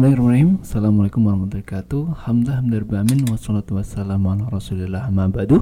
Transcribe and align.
Bismillahirrahmanirrahim. 0.00 0.64
Assalamualaikum 0.64 1.20
warahmatullahi 1.28 1.60
wabarakatuh. 1.60 2.02
Hamzah 2.24 2.56
hamdar 2.56 2.88
bamin 2.88 3.20
Wassalatu 3.28 3.76
wassalamu 3.76 4.32
ala 4.32 4.48
rasulillah. 4.48 5.12
Ba'du. 5.12 5.60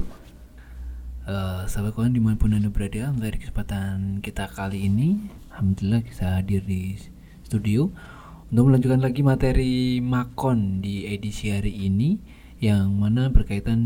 Uh, 1.27 1.67
Sahabat 1.67 1.91
kawan 1.91 2.15
di 2.15 2.23
mana 2.23 2.39
pun 2.39 2.55
anda 2.55 2.71
berada 2.71 3.11
di 3.11 3.35
kesempatan 3.35 4.23
kita 4.23 4.47
kali 4.47 4.87
ini 4.87 5.27
Alhamdulillah 5.51 6.07
bisa 6.07 6.39
hadir 6.39 6.63
di 6.63 6.95
studio 7.43 7.91
Untuk 8.47 8.71
melanjutkan 8.71 9.03
lagi 9.03 9.27
materi 9.27 9.99
Makon 9.99 10.79
di 10.79 11.03
edisi 11.03 11.51
hari 11.51 11.75
ini 11.75 12.15
Yang 12.63 12.95
mana 12.95 13.27
berkaitan 13.35 13.83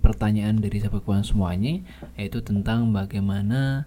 pertanyaan 0.00 0.64
dari 0.64 0.80
sahabat 0.80 1.04
kawan 1.04 1.28
semuanya 1.28 1.76
Yaitu 2.16 2.40
tentang 2.40 2.88
bagaimana 2.96 3.84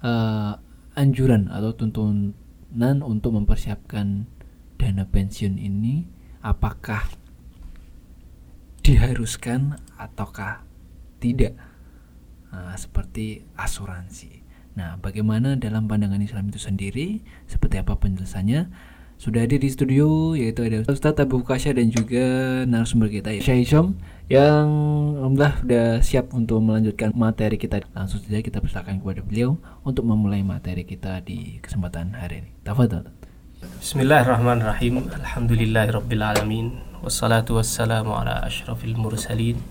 uh, 0.00 0.56
Anjuran 0.96 1.52
atau 1.52 1.76
tuntunan 1.76 3.04
untuk 3.04 3.36
mempersiapkan 3.36 4.31
dana 4.82 5.06
pensiun 5.06 5.62
ini 5.62 6.10
apakah 6.42 7.06
diharuskan 8.82 9.78
ataukah 9.94 10.66
tidak 11.22 11.54
nah, 12.50 12.74
seperti 12.74 13.46
asuransi. 13.54 14.42
Nah, 14.74 14.98
bagaimana 14.98 15.54
dalam 15.54 15.86
pandangan 15.86 16.18
Islam 16.18 16.50
itu 16.50 16.58
sendiri? 16.58 17.22
Seperti 17.46 17.78
apa 17.78 17.94
penjelasannya? 17.94 18.66
Sudah 19.22 19.46
ada 19.46 19.54
di 19.54 19.70
studio 19.70 20.34
yaitu 20.34 20.66
ada 20.66 20.82
Ustadz 20.90 21.22
Abu 21.22 21.46
Kasya 21.46 21.78
dan 21.78 21.94
juga 21.94 22.26
narasumber 22.66 23.06
kita 23.06 23.30
ya 23.30 23.38
Syahisham 23.38 23.94
yang 24.26 24.66
alhamdulillah 25.14 25.62
sudah 25.62 25.86
siap 26.02 26.34
untuk 26.34 26.58
melanjutkan 26.58 27.14
materi 27.14 27.54
kita. 27.54 27.86
Langsung 27.94 28.18
saja 28.18 28.42
kita 28.42 28.58
persilakan 28.58 28.98
kepada 28.98 29.22
beliau 29.22 29.62
untuk 29.86 30.10
memulai 30.10 30.42
materi 30.42 30.82
kita 30.82 31.22
di 31.22 31.62
kesempatan 31.62 32.18
hari 32.18 32.42
ini. 32.42 32.50
Tafadhol. 32.66 33.31
Bismillahirrahmanirrahim. 33.62 35.06
Alhamdulillahirrabbilalamin 35.06 36.98
Wassalatu 36.98 37.62
wassalamu 37.62 38.10
ala 38.10 38.42
ashrafil 38.42 38.98
mursalin. 38.98 39.62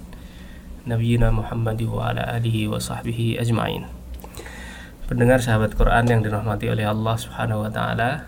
Nabiyina 0.87 1.27
Muhammad 1.27 1.75
wa 1.83 2.07
ala 2.07 2.23
alihi 2.39 2.71
wa 2.71 2.79
sahbihi 2.79 3.35
ajma'in. 3.43 3.83
Pendengar 5.11 5.43
sahabat 5.43 5.75
Quran 5.75 6.07
yang 6.07 6.23
dirahmati 6.23 6.71
oleh 6.71 6.87
Allah 6.87 7.19
subhanahu 7.19 7.67
wa 7.67 7.71
ta'ala 7.71 8.23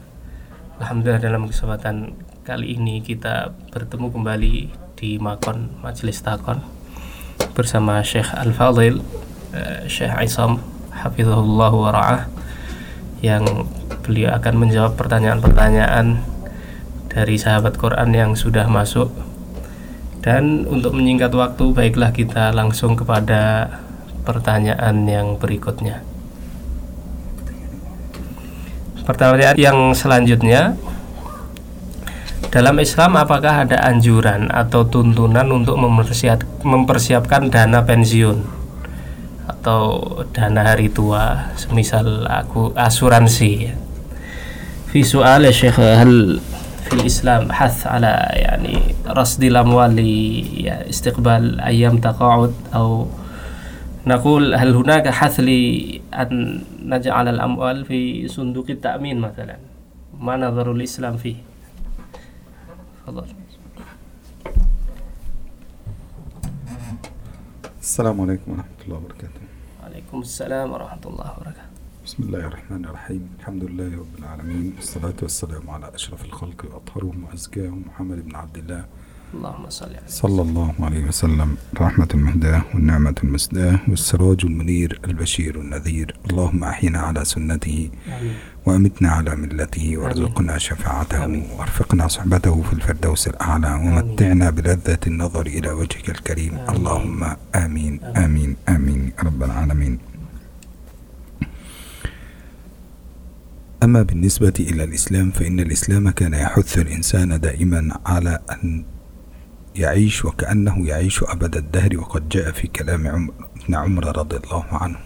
Alhamdulillah 0.84 1.24
dalam 1.24 1.48
kesempatan 1.48 2.12
kali 2.44 2.76
ini 2.76 3.00
kita 3.00 3.56
bertemu 3.72 4.12
kembali 4.12 4.56
di 5.00 5.16
Makon 5.16 5.80
Majelis 5.80 6.20
Takon 6.20 6.60
Bersama 7.56 8.04
Syekh 8.04 8.36
Al-Fadil 8.36 9.00
uh, 9.56 9.88
Syekh 9.88 10.12
Isam 10.28 10.60
Hafizahullah 10.92 11.72
wa 11.72 11.90
ra'ah 11.96 12.33
Yang 13.24 13.72
beliau 14.04 14.36
akan 14.36 14.68
menjawab 14.68 15.00
pertanyaan-pertanyaan 15.00 16.20
dari 17.08 17.40
sahabat 17.40 17.80
Quran 17.80 18.12
yang 18.12 18.32
sudah 18.36 18.68
masuk. 18.68 19.16
Dan 20.20 20.68
untuk 20.68 20.92
menyingkat 20.92 21.32
waktu, 21.32 21.72
baiklah 21.72 22.12
kita 22.12 22.52
langsung 22.52 23.00
kepada 23.00 23.72
pertanyaan 24.28 25.08
yang 25.08 25.40
berikutnya. 25.40 26.04
Pertanyaan 29.04 29.56
yang 29.60 29.92
selanjutnya, 29.92 30.80
dalam 32.48 32.80
Islam 32.80 33.20
apakah 33.20 33.68
ada 33.68 33.84
anjuran 33.84 34.48
atau 34.48 34.88
tuntunan 34.88 35.48
untuk 35.52 35.76
mempersiapkan 36.64 37.52
dana 37.52 37.84
pensiun? 37.84 38.63
atau 39.49 40.05
dana 40.35 40.61
hari 40.75 40.93
tua 40.93 41.53
semisal 41.57 42.29
aku 42.29 42.77
asuransi 42.77 43.73
في 44.89 45.05
سؤال 45.05 45.45
يا 45.45 45.51
شيخ 45.53 45.81
هل 45.81 46.41
في 46.89 46.93
الإسلام 46.97 47.53
حث 47.53 47.87
على 47.87 48.29
يعني 48.33 48.81
رصد 49.05 49.45
الأموال 49.45 49.97
لاستقبال 50.65 51.61
أيام 51.61 51.99
تقاعد 52.01 52.53
أو 52.75 53.07
نقول 54.07 54.55
هل 54.55 54.75
هناك 54.75 55.09
حث 55.09 55.41
لأن 55.41 56.61
نجعل 56.83 57.29
الأموال 57.29 57.85
في 57.85 58.29
صندوق 58.29 58.67
التأمين 58.71 59.21
مثلا 59.21 59.57
ما 60.21 60.37
نظر 60.37 60.73
الإسلام 60.73 61.17
فيه 61.17 61.37
تفضل 63.05 63.25
السلام 67.84 68.22
عليكم 68.22 68.52
ورحمة 68.52 68.80
الله 68.86 68.98
وبركاته. 68.98 69.44
وعليكم 69.82 70.20
السلام 70.22 70.72
ورحمة 70.72 71.06
الله 71.06 71.32
وبركاته. 71.36 71.68
بسم 72.06 72.24
الله 72.24 72.40
الرحمن 72.40 72.86
الرحيم. 72.86 73.24
الحمد 73.40 73.64
لله 73.64 74.00
رب 74.00 74.16
العالمين. 74.20 74.74
والصلاة 74.76 75.20
والسلام 75.22 75.70
على 75.70 75.96
أشرف 75.96 76.26
الخلق 76.26 76.66
وأطهرهم 76.66 77.24
وأزكاهم 77.24 77.84
محمد 77.88 78.20
بن 78.26 78.36
عبد 78.36 78.58
الله 78.58 78.86
اللهم 79.34 79.70
صل 79.70 79.86
على 79.86 80.08
صلى 80.08 80.42
الله 80.42 80.74
عليه 80.80 81.06
وسلم. 81.06 81.58
رحمة 81.82 82.08
المهداة 82.14 82.62
والنعمة 82.74 83.16
المسداة 83.24 83.80
والسراج 83.88 84.46
المنير 84.46 85.00
البشير 85.06 85.62
النذير. 85.62 86.16
اللهم 86.30 86.64
أحينا 86.64 87.00
على 87.00 87.26
سنته 87.26 87.90
آمين. 88.08 88.36
وأمتنا 88.66 89.10
على 89.10 89.36
ملته 89.36 89.98
وارزقنا 89.98 90.58
شفاعته 90.58 91.26
آمين. 91.26 91.48
وأرفقنا 91.58 92.08
صحبته 92.08 92.62
في 92.62 92.74
الفردوس 92.74 93.28
الأعلى 93.28 93.74
ومتعنا 93.74 94.50
بلذة 94.50 95.00
النظر 95.08 95.46
إلى 95.46 95.70
وجهك 95.72 96.10
الكريم. 96.10 96.54
آمين. 96.54 96.70
اللهم 96.70 97.24
آمين. 97.56 98.00
آمين. 98.04 98.56
آمين. 98.70 99.12
يا 99.18 99.24
رب 99.24 99.44
العالمين. 99.44 100.00
أما 103.84 104.02
بالنسبة 104.02 104.54
إلى 104.60 104.84
الإسلام 104.84 105.32
فإن 105.32 105.60
الإسلام 105.60 106.10
كان 106.10 106.34
يحث 106.34 106.78
الإنسان 106.78 107.40
دائما 107.40 108.00
على 108.06 108.40
أن 108.52 108.84
يعيش 109.77 110.25
وكأنه 110.25 110.87
يعيش 110.87 111.23
أبد 111.23 111.57
الدهر 111.57 111.93
وقد 111.99 112.29
جاء 112.29 112.51
في 112.53 112.67
كلام 112.67 113.07
عمر 113.09 113.35
ابن 113.65 113.73
عمر 113.75 114.05
رضي 114.19 114.37
الله 114.37 114.65
عنه 114.71 114.99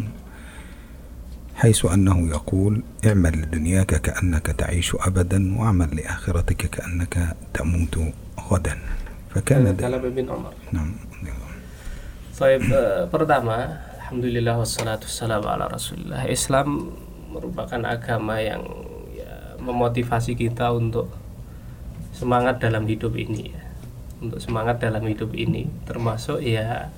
حيث 1.54 1.84
أنه 1.84 2.28
يقول 2.28 2.82
اعمل 3.06 3.32
لدنياك 3.42 4.00
كأنك 4.00 4.46
تعيش 4.46 4.96
أبدا 5.00 5.38
واعمل 5.58 5.96
لآخرتك 5.96 6.56
كأنك 6.72 7.36
تموت 7.54 7.94
غدا 8.48 8.78
فكان 9.30 9.64
دا- 9.76 9.82
كلام 9.88 10.04
ابن 10.06 10.24
عمر 10.30 10.52
نعم 10.72 10.92
Baik, 12.42 12.74
eh, 12.74 13.06
pertama, 13.06 13.78
alhamdulillah 14.02 14.58
wassalatu 14.58 15.06
wassalamu 15.06 15.46
ala 15.46 15.70
Rasulillah. 15.70 16.26
Islam 16.26 16.90
merupakan 17.30 17.78
agama 17.86 18.42
yang 18.42 18.66
ya, 19.14 19.54
memotivasi 19.62 20.34
kita 20.34 20.74
untuk 20.74 21.06
semangat 22.10 22.58
dalam 22.58 22.82
hidup 22.90 23.14
ini 23.14 23.54
ya. 23.54 23.62
Untuk 24.22 24.38
semangat 24.38 24.78
dalam 24.78 25.02
hidup 25.02 25.34
ini 25.34 25.66
termasuk 25.82 26.38
ya 26.38 26.94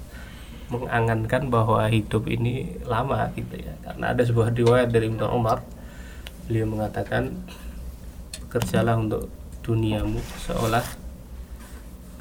mengangankan 0.68 1.48
bahwa 1.48 1.88
hidup 1.88 2.28
ini 2.28 2.76
lama 2.84 3.32
gitu 3.36 3.60
ya. 3.60 3.72
Karena 3.84 4.12
ada 4.12 4.22
sebuah 4.24 4.52
riwayat 4.52 4.92
dari 4.92 5.08
Ibnu 5.08 5.24
Umar 5.28 5.64
beliau 6.44 6.68
mengatakan 6.68 7.32
bekerjalah 8.44 9.00
untuk 9.00 9.32
duniamu 9.64 10.20
seolah 10.44 10.84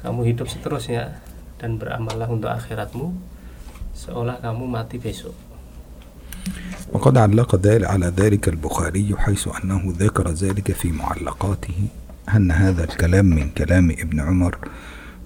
kamu 0.00 0.32
hidup 0.32 0.48
seterusnya 0.48 1.20
dan 1.60 1.76
beramallah 1.76 2.28
untuk 2.28 2.48
akhiratmu 2.48 3.12
seolah 3.92 4.40
kamu 4.40 4.64
mati 4.68 4.96
besok. 5.00 5.36
وقد 6.92 7.18
علق 7.18 7.56
ذلك 7.56 7.88
على 7.88 8.12
ذلك 8.12 8.48
البخاري 8.48 9.16
حيث 9.16 9.48
أنه 9.48 9.82
ذكر 9.98 10.30
ذلك 10.30 10.72
في 10.72 10.92
معلقاته 10.92 11.88
أن 12.36 12.50
هذا 12.52 12.84
الكلام 12.84 13.24
من 13.24 13.50
كلام 13.50 13.90
ابن 13.90 14.20
عمر 14.20 14.58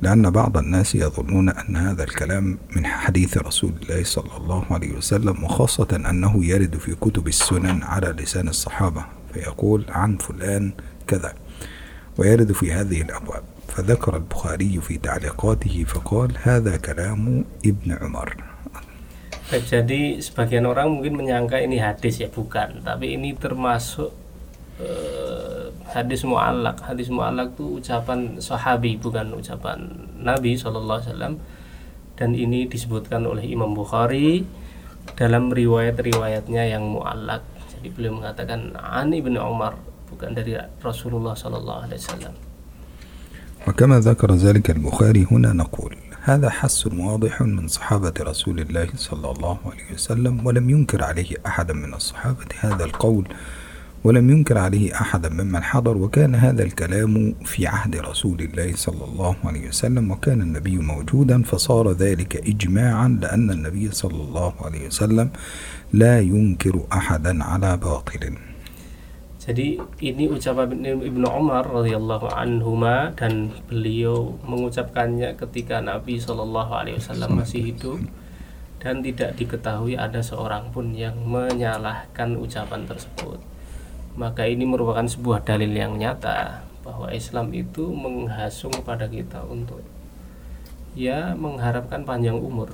لأن 0.04 0.30
بعض 0.30 0.58
الناس 0.58 0.96
يظنون 0.96 1.50
أن 1.50 1.76
هذا 1.76 2.04
الكلام 2.04 2.58
من 2.76 2.86
حديث 2.86 3.38
رسول 3.38 3.72
الله 3.82 4.04
صلى 4.04 4.36
الله 4.38 4.64
عليه 4.72 4.92
وسلم 5.00 5.44
وخاصة 5.44 5.88
أنه 5.96 6.46
يرد 6.46 6.76
في 6.78 6.96
كتب 6.96 7.28
السنن 7.28 7.84
على 7.84 8.12
لسان 8.12 8.48
الصحابة 8.48 9.06
فيقول 9.34 9.86
عن 9.90 10.18
فلان 10.18 10.72
كذا 11.08 11.34
ويرد 12.18 12.52
في 12.52 12.74
هذه 12.76 13.02
الأبواب. 13.02 13.44
فذكر 13.74 14.16
البخاري 14.16 14.82
في 14.82 14.98
تعليقاته 14.98 15.86
فقال 15.88 16.30
هذا 16.44 16.78
كلام 16.78 17.46
ابن 17.66 17.90
عمر. 18.02 18.30
Baik, 19.44 19.70
jadi 19.70 20.18
sebagian 20.24 20.66
orang 20.66 20.88
mungkin 20.98 21.20
menyangka 21.20 21.60
ini 21.62 21.78
hadis 21.78 22.18
ya 22.18 22.32
bukan, 22.32 22.82
tapi 22.82 23.14
ini 23.14 23.36
termasuk 23.38 24.23
eh, 24.81 25.73
hadis 25.91 26.23
muallak. 26.25 26.81
Hadis 26.85 27.09
muallak 27.09 27.57
itu 27.57 27.81
ucapan 27.81 28.39
sahabi 28.39 29.01
bukan 29.01 29.33
ucapan 29.35 29.89
Nabi 30.21 30.59
SAW 30.59 31.39
dan 32.19 32.31
ini 32.35 32.67
disebutkan 32.67 33.23
oleh 33.25 33.47
Imam 33.47 33.73
Bukhari 33.73 34.43
dalam 35.15 35.55
riwayat-riwayatnya 35.55 36.67
yang 36.67 36.91
muallak. 36.91 37.47
Jadi 37.79 37.95
beliau 37.95 38.19
mengatakan 38.19 38.75
Ani 38.75 39.23
bin 39.23 39.39
Umar 39.39 39.79
bukan 40.11 40.35
dari 40.35 40.59
Rasulullah 40.83 41.39
SAW. 41.39 42.49
وكما 43.69 44.01
ذكر 44.01 44.35
ذلك 44.35 44.71
البخاري 44.71 45.27
هنا 45.31 45.53
نقول 45.53 45.97
هذا 46.23 46.51
حس 46.51 46.87
واضح 46.87 47.43
من 47.43 47.69
صحابة 47.69 48.13
رسول 48.21 48.61
الله 48.61 48.89
صلى 48.97 49.31
الله 49.31 49.59
عليه 49.67 49.89
وسلم 49.95 50.47
ولم 50.47 50.71
ينكر 50.71 51.05
عليه 51.05 51.37
أحد 51.47 51.73
من 51.73 51.95
الصحابة 51.95 52.47
هذا 52.61 52.85
القول 52.85 53.29
ولم 54.05 54.31
ينكر 54.31 54.59
عليه 54.59 54.95
أحدا 54.95 55.29
ممن 55.29 55.63
حضر 55.63 55.97
وكان 55.97 56.35
هذا 56.35 56.63
الكلام 56.63 57.35
في 57.45 57.67
عهد 57.67 57.97
رسول 57.97 58.41
الله 58.41 58.75
صلى 58.75 59.05
الله 59.05 59.37
عليه 59.45 59.69
وسلم 59.69 60.11
وكان 60.11 60.41
النبي 60.41 60.77
موجودا 60.79 61.43
فصار 61.43 61.93
ذلك 61.93 62.37
إجماعا 62.49 63.19
لأن 63.23 63.51
النبي 63.51 63.91
صلى 63.91 64.21
الله 64.23 64.53
عليه 64.61 64.87
وسلم 64.87 65.31
لا 65.93 66.21
ينكر 66.21 66.75
أحدا 66.93 67.45
على 67.45 67.77
باطل 67.77 68.23
Jadi 69.49 69.81
ini 70.05 70.29
ucapan 70.29 70.77
Ibnu 70.85 71.25
Umar 71.25 71.65
radhiyallahu 71.65 72.29
anhuma 72.29 73.17
dan 73.17 73.49
beliau 73.65 74.37
mengucapkannya 74.45 75.41
ketika 75.41 75.81
Nabi 75.81 76.21
Shallallahu 76.21 76.69
alaihi 76.69 77.01
wasallam 77.01 77.41
masih 77.41 77.73
hidup 77.73 77.97
dan 78.77 79.01
tidak 79.01 79.41
diketahui 79.41 79.97
ada 79.97 80.21
seorang 80.21 80.69
pun 80.69 80.93
yang 80.93 81.17
menyalahkan 81.25 82.37
ucapan 82.37 82.85
tersebut. 82.85 83.41
Maka 84.19 84.51
ini 84.51 84.67
merupakan 84.67 85.07
sebuah 85.07 85.47
dalil 85.47 85.71
yang 85.71 85.95
nyata 85.95 86.67
bahwa 86.83 87.13
Islam 87.15 87.55
itu 87.55 87.87
menghasung 87.93 88.75
pada 88.83 89.07
kita 89.07 89.45
untuk 89.47 89.85
ya 90.99 91.37
mengharapkan 91.39 92.03
panjang 92.03 92.41
umur 92.41 92.73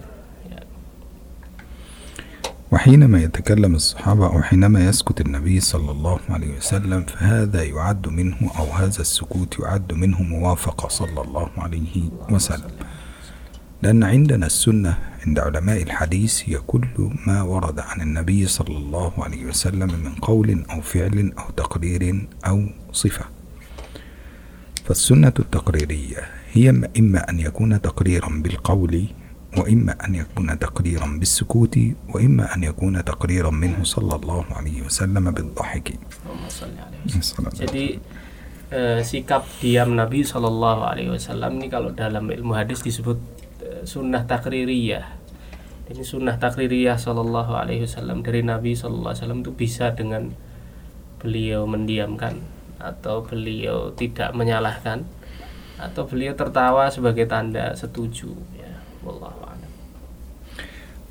وحينما 2.75 3.23
يتكلم 3.23 3.75
الصحابة 3.75 4.27
أو 4.27 4.43
حينما 4.43 4.85
يسكت 4.91 5.21
النبي 5.21 5.61
صلى 5.61 5.91
الله 5.91 6.21
عليه 6.29 6.57
وسلم 6.59 7.03
فهذا 7.07 7.63
يعد 7.63 8.09
منه 8.09 8.51
أو 8.59 8.67
هذا 8.67 9.01
السكوت 9.01 9.59
يعد 9.63 9.93
منه 9.95 10.23
موافقة 10.23 10.89
صلى 10.89 11.21
الله 11.23 11.51
عليه 11.57 12.11
وسلم 12.31 12.71
لأن 13.83 14.03
عندنا 14.03 14.47
السنة 14.47 14.99
عند 15.28 15.40
علماء 15.40 15.84
الحديث 15.84 16.50
هي 16.50 16.58
كل 16.68 16.88
ما 17.28 17.42
ورد 17.42 17.80
عن 17.80 18.02
النبي 18.02 18.48
صلى 18.48 18.78
الله 18.78 19.14
عليه 19.18 19.46
وسلم 19.46 19.92
من 20.04 20.14
قول 20.22 20.64
أو 20.72 20.82
فعل 20.82 21.34
أو 21.40 21.48
تقرير 21.58 22.28
أو 22.48 22.58
صفة. 22.92 23.26
فالسنة 24.86 25.34
التقريرية 25.40 26.22
هي 26.52 26.70
إما 26.70 27.30
أن 27.30 27.40
يكون 27.40 27.82
تقريرا 27.82 28.30
بالقول 28.42 29.06
وإما 29.58 29.94
أن 30.06 30.16
يكون 30.16 30.60
تقريرا 30.60 31.08
بالسكوت 31.20 31.80
وإما 32.10 32.56
أن 32.56 32.64
يكون 32.64 33.06
تقريرا 33.06 33.50
منه 33.50 33.84
صلى 33.84 34.16
الله 34.16 34.46
عليه 34.52 34.82
وسلم 34.82 35.32
بالضحك. 35.32 35.88
Jadi 37.54 37.86
eh, 38.70 39.00
sikap 39.02 39.46
diam 39.62 39.98
Nabi 39.98 40.22
Shallallahu 40.22 40.82
Alaihi 40.86 41.10
Wasallam 41.14 41.58
ini 41.58 41.68
kalau 41.70 41.90
dalam 41.94 42.30
ilmu 42.30 42.54
hadis 42.54 42.86
disebut 42.86 43.18
sunnah 43.85 44.25
takririyah. 44.29 45.23
Ini 45.91 46.01
sunnah 46.01 46.41
takririyah 46.41 46.97
Shallallahu 46.97 47.53
Alaihi 47.53 47.85
Wasallam 47.85 48.25
dari 48.25 48.41
Nabi 48.41 48.73
Shallallahu 48.73 49.13
Alaihi 49.13 49.21
Wasallam 49.21 49.41
itu 49.45 49.53
bisa 49.53 49.93
dengan 49.93 50.33
beliau 51.21 51.69
mendiamkan 51.69 52.41
atau 52.81 53.25
beliau 53.25 53.93
tidak 53.97 54.33
menyalahkan 54.37 55.05
atau 55.81 56.09
beliau 56.09 56.37
tertawa 56.37 56.89
sebagai 56.89 57.29
tanda 57.29 57.73
setuju 57.77 58.33
والله 59.05 59.33
أعلم 59.49 59.71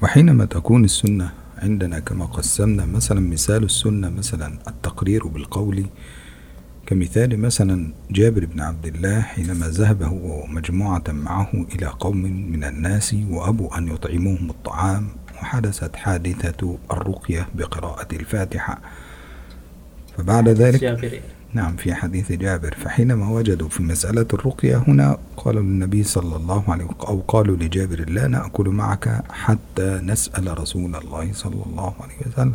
وحينما 0.01 0.45
تكون 0.45 0.85
السنة 0.85 1.29
عندنا 1.57 1.99
كما 1.99 2.25
قسمنا 2.25 2.85
مثلا 2.85 3.19
مثال 3.19 3.63
السنة 3.63 4.09
مثلا 4.09 4.59
التقرير 4.67 5.27
بالقول 5.27 5.85
كمثال 6.88 7.40
مثلا 7.40 7.92
جابر 8.10 8.44
بن 8.44 8.60
عبد 8.60 8.86
الله 8.86 9.20
حينما 9.20 9.68
ذهب 9.68 10.02
هو 10.02 10.44
ومجموعة 10.44 11.04
معه 11.08 11.50
إلى 11.74 11.86
قوم 11.86 12.16
من 12.52 12.64
الناس 12.64 13.16
وأبوا 13.30 13.78
أن 13.78 13.88
يطعموهم 13.88 14.50
الطعام 14.50 15.08
وحدثت 15.34 15.96
حادثة 15.96 16.78
الرقية 16.92 17.48
بقراءة 17.54 18.08
الفاتحة. 18.12 18.78
فبعد 20.18 20.48
ذلك 20.48 21.20
نعم 21.54 21.76
في 21.76 21.94
حديث 21.94 22.32
جابر. 22.32 22.74
فحينما 22.74 23.30
وجدوا 23.30 23.68
في 23.68 23.82
مسألة 23.82 24.26
الرقية 24.34 24.76
هنا 24.88 25.18
قالوا 25.36 25.62
للنبي 25.62 26.02
صلى 26.02 26.36
الله 26.36 26.64
عليه 26.68 26.84
وسلم 26.84 26.96
أو 27.00 27.20
قالوا 27.28 27.56
لجابر 27.56 28.10
لا 28.10 28.28
نأكل 28.28 28.68
معك 28.68 29.22
حتى 29.30 30.00
نسأل 30.04 30.58
رسول 30.58 30.96
الله 30.96 31.32
صلى 31.32 31.62
الله 31.66 31.94
عليه 32.00 32.32
وسلم. 32.32 32.54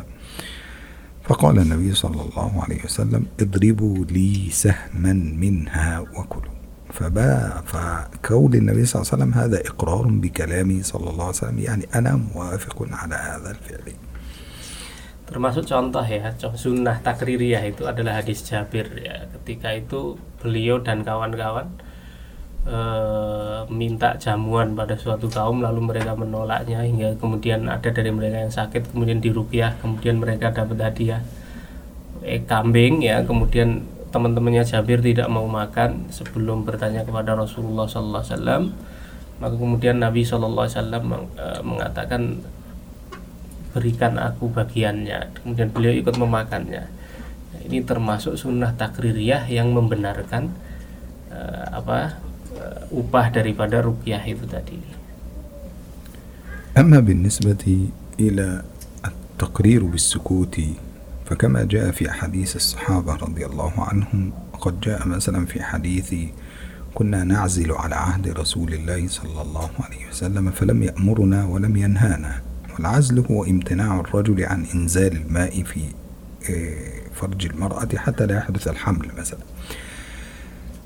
فقال 1.23 1.55
النبي 1.59 1.95
صلى 1.95 2.21
الله 2.21 2.51
عليه 2.63 2.83
وسلم 2.83 3.25
اضربوا 3.39 4.05
لي 4.11 4.51
سهما 4.51 5.13
منها 5.13 5.99
وكلوا. 5.99 6.53
فبا 6.93 7.63
فكون 7.65 8.53
النبي 8.53 8.85
صلى 8.85 9.01
الله 9.01 9.07
عليه 9.07 9.15
وسلم 9.17 9.33
هذا 9.33 9.57
إقرار 9.71 10.05
بكلامه 10.21 10.79
صلى 10.83 11.07
الله 11.09 11.25
عليه 11.25 11.41
وسلم 11.41 11.59
يعني 11.59 11.85
أنا 11.95 12.11
موافق 12.35 12.77
على 12.91 13.15
هذا 13.15 13.49
الفعل. 13.55 13.97
Termasuk 15.23 15.65
contoh 15.65 16.03
ya 16.03 16.35
sunnah 16.53 16.99
takririyah 17.01 17.63
itu 17.65 17.87
adalah 17.87 18.21
hadis 18.21 18.43
Jabir 18.43 18.85
ya. 18.99 19.25
Ketika 19.31 19.73
itu 19.73 20.19
beliau 20.43 20.83
dan 20.83 21.01
kawan-kawan 21.01 21.71
e, 22.63 22.79
minta 23.71 24.15
jamuan 24.19 24.75
pada 24.75 24.95
suatu 24.99 25.31
kaum 25.31 25.63
lalu 25.63 25.93
mereka 25.93 26.15
menolaknya 26.15 26.83
hingga 26.83 27.15
kemudian 27.19 27.67
ada 27.67 27.89
dari 27.91 28.11
mereka 28.11 28.43
yang 28.43 28.53
sakit 28.53 28.91
kemudian 28.91 29.19
dirukyah 29.23 29.79
kemudian 29.79 30.19
mereka 30.19 30.51
dapat 30.51 30.79
hadiah. 30.79 31.21
Eh, 32.23 32.39
kambing 32.47 33.03
ya 33.03 33.23
kemudian 33.27 33.83
teman-temannya 34.15 34.63
Jabir 34.63 35.03
tidak 35.03 35.27
mau 35.27 35.43
makan 35.49 36.07
sebelum 36.13 36.63
bertanya 36.63 37.03
kepada 37.03 37.35
Rasulullah 37.35 37.89
SAW 37.89 38.71
maka 39.41 39.55
kemudian 39.59 39.99
Nabi 39.99 40.23
SAW 40.23 40.63
eh, 40.69 41.61
mengatakan 41.65 42.39
berikan 43.73 44.21
aku 44.21 44.53
bagiannya. 44.53 45.33
Kemudian 45.41 45.73
beliau 45.73 45.93
ikut 45.97 46.15
memakannya. 46.15 46.85
Ini 47.65 47.81
termasuk 47.83 48.37
sunnah 48.37 48.77
takririyah 48.77 49.49
yang 49.49 49.73
membenarkan 49.73 50.53
uh, 51.31 51.79
apa 51.79 52.19
upah 52.91 53.29
daripada 53.33 53.81
rukyah 53.81 54.23
itu 54.27 54.45
tadi. 54.47 55.03
أما 56.73 56.99
بالنسبة 56.99 57.89
إلى 58.19 58.63
التقرير 59.05 59.83
بالسكوت 59.83 60.61
فكما 61.25 61.63
جاء 61.63 61.91
في 61.91 62.09
أحاديث 62.09 62.55
الصحابة 62.55 63.15
رضي 63.15 63.45
الله 63.45 63.73
عنهم 63.77 64.33
وقد 64.53 64.81
جاء 64.81 65.07
مثلا 65.07 65.45
في 65.45 65.63
حديث 65.63 66.15
كنا 66.93 67.23
نعزل 67.23 67.71
على 67.71 67.95
عهد 67.95 68.27
رسول 68.27 68.73
الله 68.73 69.07
صلى 69.07 69.41
الله 69.41 69.69
عليه 69.79 70.09
وسلم 70.09 70.51
فلم 70.51 70.83
يأمرنا 70.83 71.45
ولم 71.45 71.77
ينهانا. 71.77 72.41
والعزل 72.73 73.25
هو 73.31 73.45
امتناع 73.45 73.99
الرجل 73.99 74.43
عن 74.43 74.65
إنزال 74.65 75.13
الماء 75.13 75.63
في 75.63 75.81
آه، 76.49 77.13
فرج 77.13 77.45
المرأة 77.45 77.89
حتى 77.95 78.25
لا 78.25 78.37
يحدث 78.37 78.67
الحمل 78.67 79.07
مثلا. 79.17 79.39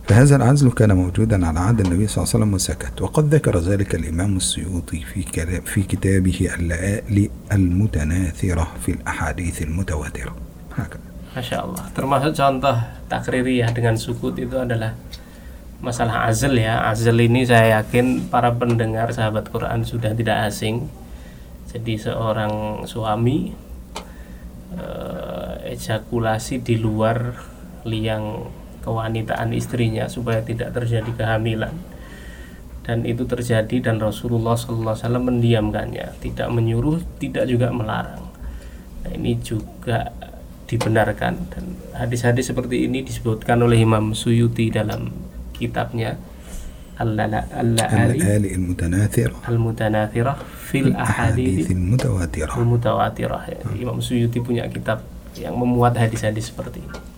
فهذا 0.06 0.36
العزل 0.36 0.70
كان 0.70 0.92
موجودا 0.92 1.46
على 1.46 1.60
عهد 1.60 1.80
النبي 1.80 2.06
صلى 2.06 2.18
الله 2.18 2.28
عليه 2.34 2.36
وسلم 2.44 2.54
وسكت 2.54 3.02
وقد 3.02 3.34
ذكر 3.34 3.58
ذلك 3.58 3.94
الإمام 3.94 4.36
السيوطي 4.36 5.00
في 5.00 5.20
في 5.64 5.82
كتابه 5.82 6.48
اللآلئ 6.58 7.30
المتناثرة 7.52 8.66
في 8.86 8.90
الأحاديث 8.92 9.62
المتواترة 9.62 10.36
هكذا 10.76 11.12
Masya 11.32 11.64
Allah 11.64 11.88
termasuk 11.96 12.36
contoh 12.36 12.76
takririyah 13.08 13.72
dengan 13.72 13.96
sukut 13.96 14.36
itu 14.36 14.52
adalah 14.52 14.92
masalah 15.80 16.28
azal 16.28 16.52
ya 16.60 16.84
azal 16.92 17.16
ini 17.16 17.48
saya 17.48 17.80
yakin 17.80 18.28
para 18.28 18.52
pendengar 18.52 19.08
sahabat 19.16 19.48
Quran 19.48 19.80
sudah 19.80 20.12
tidak 20.12 20.52
asing 20.52 20.92
jadi 21.72 22.12
seorang 22.12 22.84
suami 22.84 23.56
uh, 24.76 25.56
ejakulasi 25.64 26.60
di 26.60 26.76
luar 26.76 27.32
liang 27.88 28.52
kewanitaan 28.87 29.51
istrinya 29.51 30.07
supaya 30.07 30.39
tidak 30.39 30.71
terjadi 30.71 31.11
kehamilan. 31.11 31.75
Dan 32.87 33.03
itu 33.03 33.27
terjadi 33.27 33.83
dan 33.83 33.99
Rasulullah 33.99 34.55
SAW 34.55 34.95
mendiamkannya 35.19 36.23
tidak 36.23 36.47
menyuruh 36.47 37.03
tidak 37.19 37.51
juga 37.51 37.67
melarang. 37.75 38.31
Nah, 39.03 39.11
ini 39.11 39.35
juga 39.43 40.07
dibenarkan 40.71 41.33
dan 41.51 41.63
hadis-hadis 41.99 42.47
seperti 42.47 42.87
ini 42.87 43.03
disebutkan 43.03 43.59
oleh 43.59 43.83
Imam 43.83 44.15
Suyuti 44.15 44.71
dalam 44.71 45.11
kitabnya 45.51 46.15
Al-Ali 46.95 47.43
Al-Mutanathirah. 49.45 50.35
Fil 50.67 50.95
Ahadith 50.95 51.67
Al-Mutawatirah 52.55 53.43
ya, 53.51 53.59
Imam 53.75 53.99
Suyuti 53.99 54.39
punya 54.39 54.63
kitab 54.71 55.03
yang 55.37 55.59
memuat 55.59 55.93
hadis-hadis 55.99 56.49
seperti 56.49 56.81
ini. 56.81 57.16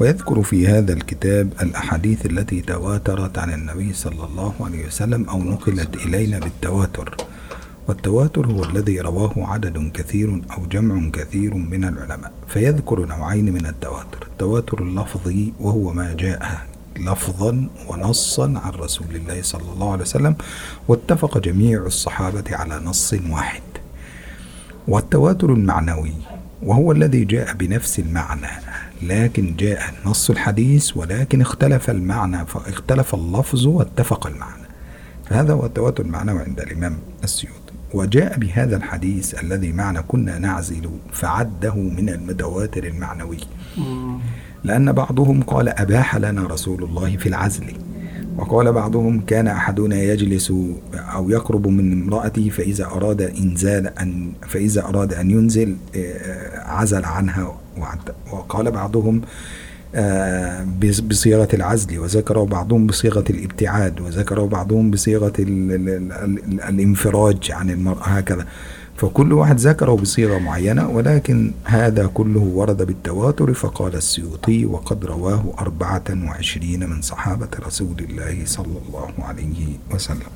ويذكر 0.00 0.42
في 0.42 0.66
هذا 0.68 0.92
الكتاب 0.92 1.52
الأحاديث 1.62 2.26
التي 2.26 2.60
تواترت 2.60 3.38
عن 3.38 3.52
النبي 3.52 3.92
صلى 3.92 4.24
الله 4.24 4.54
عليه 4.60 4.86
وسلم 4.86 5.28
أو 5.28 5.42
نقلت 5.42 5.96
إلينا 5.96 6.38
بالتواتر. 6.38 7.16
والتواتر 7.88 8.46
هو 8.46 8.64
الذي 8.64 9.00
رواه 9.00 9.32
عدد 9.36 9.90
كثير 9.94 10.42
أو 10.52 10.66
جمع 10.66 11.10
كثير 11.10 11.54
من 11.54 11.84
العلماء 11.84 12.32
فيذكر 12.48 13.06
نوعين 13.06 13.52
من 13.52 13.66
التواتر. 13.66 14.26
التواتر 14.32 14.82
اللفظي 14.82 15.52
وهو 15.60 15.92
ما 15.92 16.14
جاء 16.14 16.66
لفظا 16.98 17.68
ونصا 17.88 18.44
عن 18.64 18.72
رسول 18.72 19.16
الله 19.16 19.42
صلى 19.42 19.72
الله 19.74 19.92
عليه 19.92 20.02
وسلم 20.02 20.34
واتفق 20.88 21.38
جميع 21.38 21.86
الصحابة 21.86 22.44
على 22.56 22.80
نص 22.84 23.14
واحد. 23.30 23.62
والتواتر 24.88 25.52
المعنوي 25.52 26.14
وهو 26.62 26.92
الذي 26.92 27.24
جاء 27.24 27.54
بنفس 27.54 27.98
المعنى. 27.98 28.50
لكن 29.02 29.56
جاء 29.58 29.82
نص 30.06 30.30
الحديث 30.30 30.96
ولكن 30.96 31.40
اختلف 31.40 31.90
المعنى 31.90 32.46
فاختلف 32.46 33.14
اللفظ 33.14 33.66
واتفق 33.66 34.26
المعنى. 34.26 34.62
فهذا 35.30 35.52
هو 35.52 35.66
التواتر 35.66 36.04
المعنوي 36.04 36.40
عند 36.40 36.60
الإمام 36.60 36.98
السيوطي. 37.24 37.56
وجاء 37.94 38.38
بهذا 38.38 38.76
الحديث 38.76 39.42
الذي 39.42 39.72
معنى 39.72 40.02
كنا 40.02 40.38
نعزل 40.38 40.90
فعده 41.12 41.74
من 41.74 42.08
المتواتر 42.08 42.84
المعنوي. 42.84 43.38
لأن 44.64 44.92
بعضهم 44.92 45.42
قال 45.42 45.68
أباح 45.68 46.16
لنا 46.16 46.46
رسول 46.46 46.84
الله 46.84 47.16
في 47.16 47.28
العزل. 47.28 47.64
وقال 48.36 48.72
بعضهم 48.72 49.20
كان 49.20 49.46
أحدنا 49.48 49.96
يجلس 50.02 50.52
أو 50.94 51.30
يقرب 51.30 51.66
من 51.66 51.92
امرأته 51.92 52.48
فإذا 52.48 52.84
أراد 52.84 53.22
إنزال 53.22 53.98
أن 53.98 54.32
فإذا 54.48 54.84
أراد 54.84 55.14
أن 55.14 55.30
ينزل 55.30 55.76
آه، 55.96 56.60
عزل 56.60 57.04
عنها. 57.04 57.58
وقال 58.32 58.70
بعضهم 58.70 59.22
آه، 59.94 60.66
بص- 60.82 61.00
بصيغة 61.00 61.48
العزل 61.54 61.98
وذكره 61.98 62.44
بعضهم 62.44 62.86
بصيغة 62.86 63.24
الابتعاد 63.30 64.00
وذكره 64.00 64.44
بعضهم 64.46 64.90
بصيغة 64.90 65.32
ال 65.38 65.72
ال 65.72 65.88
ال 65.88 66.12
ال 66.12 66.60
الانفراج 66.62 67.50
عن 67.52 67.70
المرأة 67.70 68.02
هكذا 68.02 68.46
فكل 68.96 69.32
واحد 69.32 69.56
ذكره 69.58 69.92
بصيغة 69.96 70.38
معينة 70.38 70.88
ولكن 70.88 71.52
هذا 71.64 72.06
كله 72.06 72.40
ورد 72.40 72.82
بالتواتر 72.82 73.54
فقال 73.54 73.94
السيوطي 73.96 74.66
وقد 74.66 75.04
رواه 75.04 75.42
أربعة 75.58 76.04
وعشرين 76.26 76.90
من 76.90 77.02
صحابة 77.02 77.48
رسول 77.66 77.96
الله 78.00 78.36
صلى 78.44 78.76
الله 78.88 79.10
عليه 79.18 79.60
وسلم 79.94 80.30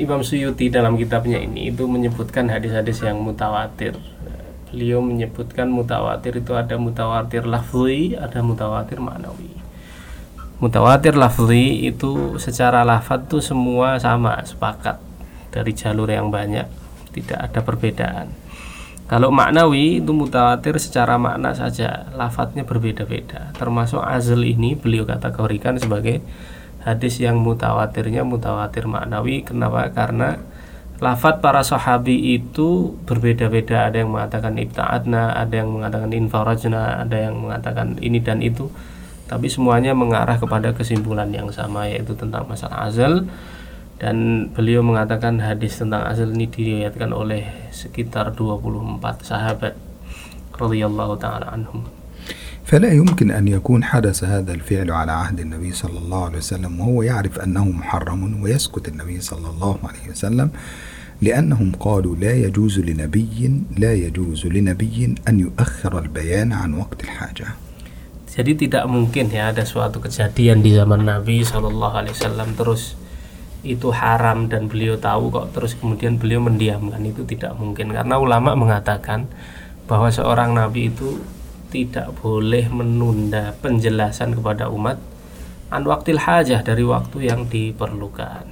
Imam 0.00 0.24
Suyuti 0.24 0.72
dalam 0.72 0.96
kitabnya 0.96 1.36
ini 1.36 1.68
itu 1.68 1.84
menyebutkan 1.84 2.48
hadis-hadis 2.48 3.04
yang 3.04 3.20
mutawatir. 3.20 3.92
Beliau 4.72 5.04
menyebutkan 5.04 5.68
mutawatir 5.68 6.40
itu 6.40 6.56
ada 6.56 6.80
mutawatir 6.80 7.44
lafzi, 7.44 8.16
ada 8.16 8.40
mutawatir 8.40 9.04
maknawi. 9.04 9.52
Mutawatir 10.64 11.12
lafzi 11.12 11.92
itu 11.92 12.40
secara 12.40 12.80
lafaz 12.80 13.28
tuh 13.28 13.44
semua 13.44 14.00
sama, 14.00 14.40
sepakat 14.40 14.96
dari 15.52 15.76
jalur 15.76 16.08
yang 16.08 16.32
banyak, 16.32 16.64
tidak 17.12 17.52
ada 17.52 17.60
perbedaan. 17.60 18.32
Kalau 19.12 19.28
maknawi 19.28 20.00
itu 20.00 20.08
mutawatir 20.16 20.80
secara 20.80 21.20
makna 21.20 21.52
saja, 21.52 22.08
lafadznya 22.16 22.64
berbeda-beda. 22.64 23.52
Termasuk 23.52 24.00
azl 24.00 24.40
ini 24.40 24.72
beliau 24.72 25.04
kategorikan 25.04 25.76
sebagai 25.76 26.24
hadis 26.80 27.20
yang 27.20 27.36
mutawatirnya 27.44 28.24
mutawatir 28.24 28.88
maknawi. 28.88 29.44
Kenapa? 29.44 29.92
Karena 29.92 30.40
lafadz 31.01 31.41
para 31.41 31.61
sahabi 31.61 32.37
itu 32.37 32.97
berbeda-beda. 33.05 33.89
Ada 33.89 34.01
yang 34.01 34.11
mengatakan 34.13 34.57
ibta'adna, 34.57 35.37
ada 35.37 35.53
yang 35.53 35.69
mengatakan 35.69 36.09
infarajna, 36.09 37.05
ada 37.05 37.17
yang 37.29 37.35
mengatakan 37.37 38.01
ini 38.01 38.17
dan 38.21 38.41
itu. 38.41 38.69
Tapi 39.27 39.51
semuanya 39.51 39.91
mengarah 39.91 40.39
kepada 40.39 40.71
kesimpulan 40.71 41.27
yang 41.35 41.51
sama 41.51 41.85
yaitu 41.91 42.15
tentang 42.15 42.47
masalah 42.47 42.87
azal 42.87 43.27
dan 43.97 44.47
beliau 44.53 44.85
mengatakan 44.85 45.41
hadis 45.41 45.81
tentang 45.81 46.05
azal 46.05 46.31
ini 46.31 46.47
diriwayatkan 46.47 47.11
oleh 47.11 47.43
sekitar 47.73 48.31
24 48.37 49.01
sahabat 49.25 49.73
radhiyallahu 50.55 51.19
taala 51.19 51.51
anhum. 51.51 51.85
فلا 52.67 52.91
يمكن 52.91 53.31
أن 53.31 53.47
يكون 53.47 53.83
حدث 53.83 54.23
هذا 54.23 54.53
الفعل 54.53 54.91
على 54.91 55.11
عهد 55.11 55.39
النبي 55.39 55.71
صلى 55.71 55.99
الله 56.03 56.25
عليه 56.25 56.37
وسلم 56.37 56.79
وهو 56.79 57.01
يعرف 57.01 57.39
أنه 57.39 57.63
محرم 57.63 58.43
ويسكت 58.43 58.87
النبي 58.87 59.23
صلى 59.23 59.47
الله 59.55 59.77
عليه 59.83 60.11
وسلم 60.11 60.51
لأنهم 61.21 61.71
قالوا 61.79 62.15
لا 62.15 62.33
يجوز 62.33 62.79
لنبي 62.79 63.63
لا 63.77 63.93
يجوز 63.93 64.45
لنبي 64.45 65.15
أن 65.27 65.35
يؤخر 65.39 65.99
البيان 65.99 66.53
عن 66.53 66.73
وقت 66.73 67.03
الحاجة 67.03 67.47
Jadi 68.37 68.53
tidak 68.53 68.85
mungkin 68.85 69.33
ya 69.33 69.49
ada 69.49 69.65
suatu 69.65 69.97
kejadian 69.97 70.61
di 70.61 70.77
zaman 70.77 71.09
Nabi 71.09 71.41
Shallallahu 71.41 71.95
Alaihi 72.05 72.13
Wasallam 72.13 72.53
terus 72.53 72.93
itu 73.65 73.89
haram 73.89 74.45
dan 74.45 74.69
beliau 74.69 74.93
tahu 74.93 75.33
kok 75.33 75.57
terus 75.57 75.73
kemudian 75.73 76.21
beliau 76.21 76.37
mendiamkan 76.45 77.01
itu 77.01 77.25
tidak 77.25 77.57
mungkin 77.57 77.89
karena 77.89 78.21
ulama 78.21 78.53
mengatakan 78.53 79.25
bahwa 79.89 80.13
seorang 80.13 80.53
nabi 80.53 80.93
itu 80.93 81.17
tidak 81.73 82.13
boleh 82.21 82.69
menunda 82.69 83.57
penjelasan 83.59 84.37
kepada 84.37 84.69
umat 84.69 85.01
an 85.67 85.83
waktil 85.83 86.21
hajah 86.21 86.63
dari 86.63 86.83
waktu 86.87 87.27
yang 87.27 87.49
diperlukan. 87.49 88.50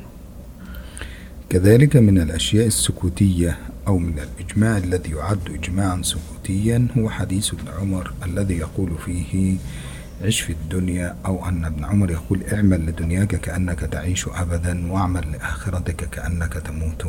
كذلك 1.51 1.99
من 1.99 2.19
الأشياء 2.23 2.67
السكوتية 2.67 3.59
أو 3.91 3.99
من 3.99 4.15
الإجماع 4.23 4.79
الذي 4.87 5.11
يعد 5.19 5.51
إجماعا 5.51 5.99
سكوتيا 6.03 6.87
هو 6.99 7.11
حديث 7.11 7.55
ابن 7.59 7.67
عمر 7.75 8.13
الذي 8.23 8.57
يقول 8.63 8.91
فيه 9.05 9.59
عش 10.23 10.41
في 10.47 10.53
الدنيا 10.53 11.17
أو 11.27 11.43
أن 11.49 11.65
ابن 11.65 11.85
عمر 11.85 12.11
يقول 12.11 12.39
اعمل 12.55 12.87
لدنياك 12.87 13.35
كأنك 13.43 13.81
تعيش 13.81 14.31
أبدا 14.31 14.93
واعمل 14.93 15.25
لآخرتك 15.33 16.01
كأنك 16.15 16.55
تموت 16.63 17.03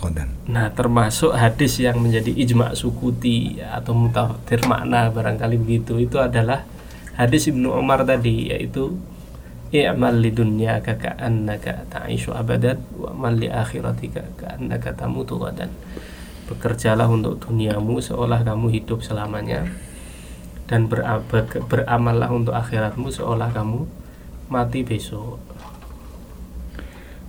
غدا. 0.00 0.26
Nah, 0.48 0.72
termasuk 0.72 1.36
hadis 1.36 1.76
yang 1.76 2.00
menjadi 2.00 2.32
ijma 2.32 2.72
sukuti 2.72 3.60
atau 3.60 3.92
mutawatir 3.92 4.64
makna 4.72 5.12
barangkali 5.12 5.60
begitu. 5.60 6.00
Itu 6.00 6.16
adalah 6.16 6.64
hadis 7.20 7.44
Ibnu 7.44 7.68
Umar 7.76 8.08
tadi 8.08 8.56
yaitu 8.56 8.96
i'mal 9.71 10.15
li 10.15 10.31
dunyaka 10.31 10.95
ka'annaka 10.95 11.91
ta'ishu 11.91 12.31
abadan 12.31 12.79
wa 12.95 13.11
amal 13.11 13.35
li 13.35 13.51
akhiratika 13.51 14.23
ka'annaka 14.39 14.95
tamutu 14.95 15.35
ghadan. 15.39 15.69
Bekerjalah 16.47 17.11
untuk 17.11 17.43
duniamu 17.43 17.99
seolah 17.99 18.39
kamu 18.47 18.71
hidup 18.71 19.03
selamanya 19.03 19.67
dan 20.71 20.87
beraba- 20.87 21.47
beramallah 21.67 22.31
untuk 22.31 22.55
akhiratmu 22.55 23.11
seolah 23.11 23.51
kamu 23.51 23.83
mati 24.47 24.81
besok. 24.87 25.39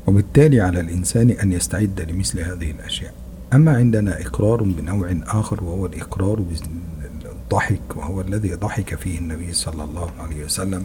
وبالتالي 0.09 0.61
على 0.61 0.81
الإنسان 0.81 1.31
أن 1.37 1.53
يستعد 1.53 2.01
لمثل 2.01 2.41
هذه 2.41 2.71
الأشياء 2.81 3.13
أما 3.53 3.77
عندنا 3.77 4.21
إقرار 4.25 4.63
بنوع 4.63 5.05
آخر 5.29 5.65
وهو 5.65 5.87
الإقرار 5.87 6.41
بالضحك 6.49 7.97
وهو 7.97 8.21
الذي 8.21 8.55
ضحك 8.57 8.95
فيه 8.95 9.19
النبي 9.19 9.53
صلى 9.53 9.85
الله 9.85 10.09
عليه 10.19 10.45
وسلم 10.45 10.83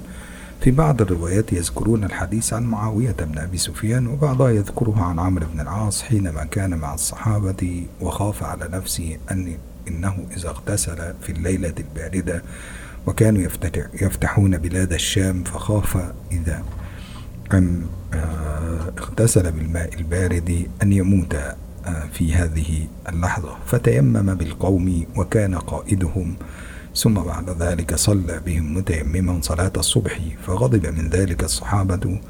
في 0.60 0.70
بعض 0.70 1.02
الروايات 1.02 1.52
يذكرون 1.52 2.04
الحديث 2.04 2.52
عن 2.52 2.64
معاوية 2.64 3.16
بن 3.20 3.38
أبي 3.38 3.58
سفيان 3.58 4.06
وبعضها 4.06 4.50
يذكرها 4.50 5.04
عن 5.04 5.18
عمرو 5.18 5.46
بن 5.54 5.60
العاص 5.60 6.02
حينما 6.02 6.44
كان 6.44 6.74
مع 6.74 6.94
الصحابة 6.94 7.86
وخاف 8.00 8.42
على 8.42 8.68
نفسه 8.72 9.16
أن 9.30 9.58
إنه 9.88 10.26
إذا 10.36 10.48
اغتسل 10.48 11.14
في 11.22 11.32
الليلة 11.32 11.74
الباردة 11.78 12.42
وكانوا 13.06 13.42
يفتتح 13.42 13.86
يفتحون 14.02 14.58
بلاد 14.58 14.92
الشام 14.92 15.44
فخاف 15.44 16.12
إذا 16.32 16.64
أن 17.52 17.86
آه، 18.14 18.92
اغتسل 18.98 19.52
بالماء 19.52 19.94
البارد 19.94 20.66
أن 20.82 20.92
يموت 20.92 21.34
آه، 21.34 22.06
في 22.12 22.34
هذه 22.34 22.86
اللحظة. 23.08 23.56
فتيمم 23.66 24.34
بالقوم 24.34 25.06
وكان 25.16 25.54
قائدهم 25.54 26.36
ثم 26.98 27.14
بعد 27.14 27.50
ذلك 27.62 27.94
صلى 27.94 28.40
بهم 28.46 28.74
متيمما 28.74 29.38
صلاة 29.42 29.72
الصبح 29.76 30.18
فغضب 30.46 30.86
من 30.86 31.08
ذلك 31.08 31.44
الصحابة 31.44 32.20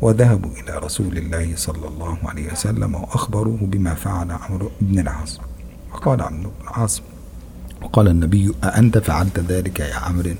وذهبوا 0.00 0.50
إلى 0.50 0.78
رسول 0.78 1.18
الله 1.18 1.52
صلى 1.56 1.88
الله 1.88 2.18
عليه 2.24 2.52
وسلم 2.52 2.94
وأخبروه 2.94 3.58
بما 3.62 3.94
فعل 3.94 4.30
عمرو 4.30 4.70
بن 4.80 4.98
العاص. 4.98 5.40
وقال 5.92 6.22
عمرو 6.22 6.50
بن 6.50 6.68
العاص 6.68 7.02
وقال 7.82 8.08
النبي 8.08 8.54
أأنت 8.64 8.98
فعلت 8.98 9.38
ذلك 9.38 9.80
يا 9.80 9.94
عمرو؟ 9.94 10.34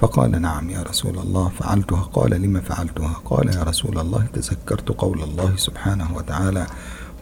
فقال 0.00 0.42
نعم 0.42 0.70
يا 0.70 0.82
رسول 0.82 1.18
الله 1.18 1.48
فعلتها. 1.48 2.02
قال 2.02 2.42
لما 2.42 2.60
فعلتها؟ 2.60 3.12
قال 3.24 3.54
يا 3.56 3.62
رسول 3.62 3.98
الله 3.98 4.26
تذكرت 4.32 4.88
قول 4.88 5.22
الله 5.22 5.56
سبحانه 5.56 6.16
وتعالى 6.16 6.66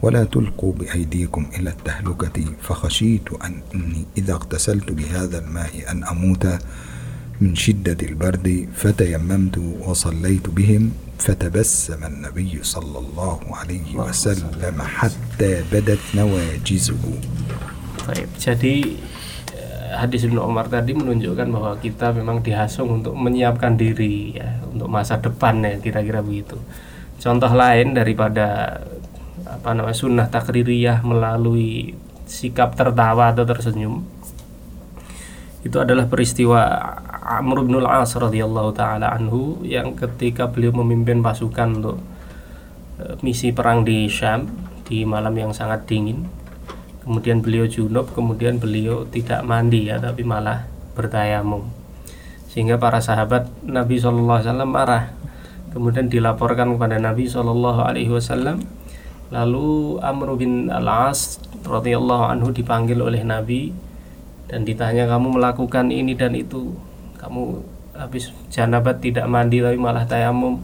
ولا 0.02 0.24
تلقوا 0.24 0.72
بأيديكم 0.72 1.46
إلى 1.58 1.70
التهلكة 1.70 2.44
فخشيت 2.62 3.28
أن 3.44 3.54
أني 3.74 4.04
إذا 4.18 4.32
اغتسلت 4.32 4.92
بهذا 4.92 5.38
الماء 5.38 5.72
أن 5.90 6.04
أموت 6.04 6.46
من 7.40 7.54
شدة 7.54 7.98
البرد 8.02 8.68
فتيممت 8.74 9.58
وصليت 9.58 10.50
بهم 10.50 10.90
فتبسم 11.18 12.04
النبي 12.04 12.58
صلى 12.62 12.98
الله 12.98 13.40
عليه 13.50 13.88
وسلم 13.94 14.82
حتى 14.82 15.52
بدت 15.72 16.02
نواجزه 16.14 17.04
Baik, 18.08 18.40
jadi 18.40 18.96
eh, 19.52 19.92
hadis 19.92 20.24
Ibnu 20.24 20.40
Umar 20.40 20.72
tadi 20.72 20.96
menunjukkan 20.96 21.44
bahwa 21.52 21.76
kita 21.76 22.16
memang 22.16 22.40
dihasung 22.40 22.88
untuk 22.88 23.12
menyiapkan 23.12 23.76
diri 23.76 24.32
ya 24.32 24.64
untuk 24.64 24.88
masa 24.88 25.20
depan 25.20 25.60
ya 25.60 25.76
kira-kira 25.76 26.24
begitu. 26.24 26.56
Contoh 27.20 27.52
lain 27.52 27.92
daripada 27.92 28.80
apa 29.59 29.75
namanya 29.75 29.97
sunnah 29.97 30.27
takririyah 30.29 31.05
melalui 31.05 31.93
sikap 32.25 32.73
tertawa 32.73 33.29
atau 33.35 33.45
tersenyum 33.45 34.01
itu 35.63 35.79
adalah 35.79 36.11
peristiwa 36.11 36.59
Amr 37.23 37.63
bin 37.63 37.79
Al-As 37.79 38.19
radhiyallahu 38.19 38.75
taala 38.75 39.15
anhu 39.15 39.63
yang 39.63 39.95
ketika 39.95 40.51
beliau 40.51 40.75
memimpin 40.83 41.23
pasukan 41.23 41.79
untuk 41.79 41.97
eh, 42.99 43.15
misi 43.23 43.55
perang 43.55 43.87
di 43.87 44.11
Syam 44.11 44.51
di 44.83 45.07
malam 45.07 45.31
yang 45.39 45.55
sangat 45.55 45.87
dingin. 45.87 46.27
Kemudian 47.03 47.39
beliau 47.39 47.67
junub 47.67 48.11
kemudian 48.11 48.59
beliau 48.59 49.07
tidak 49.07 49.43
mandi 49.47 49.87
ya 49.87 50.03
tapi 50.03 50.27
malah 50.27 50.67
bertayamum. 50.99 51.71
Sehingga 52.51 52.75
para 52.75 52.99
sahabat 52.99 53.47
Nabi 53.63 54.03
SAW 54.03 54.67
marah. 54.67 55.15
Kemudian 55.73 56.05
dilaporkan 56.05 56.69
kepada 56.77 57.01
Nabi 57.01 57.25
Wasallam 57.25 58.61
lalu 59.33 59.97
Amr 59.97 60.37
bin 60.37 60.69
Al 60.69 61.09
As 61.09 61.41
radhiyallahu 61.65 62.29
anhu 62.29 62.53
dipanggil 62.53 63.01
oleh 63.01 63.25
Nabi 63.25 63.73
dan 64.45 64.61
ditanya 64.61 65.09
kamu 65.09 65.41
melakukan 65.41 65.89
ini 65.89 66.13
dan 66.13 66.37
itu. 66.37 66.77
Kamu 67.17 67.65
habis 67.97 68.29
janabat 68.53 69.01
tidak 69.01 69.25
mandi 69.25 69.57
tapi 69.57 69.81
malah 69.81 70.05
tayamum 70.05 70.61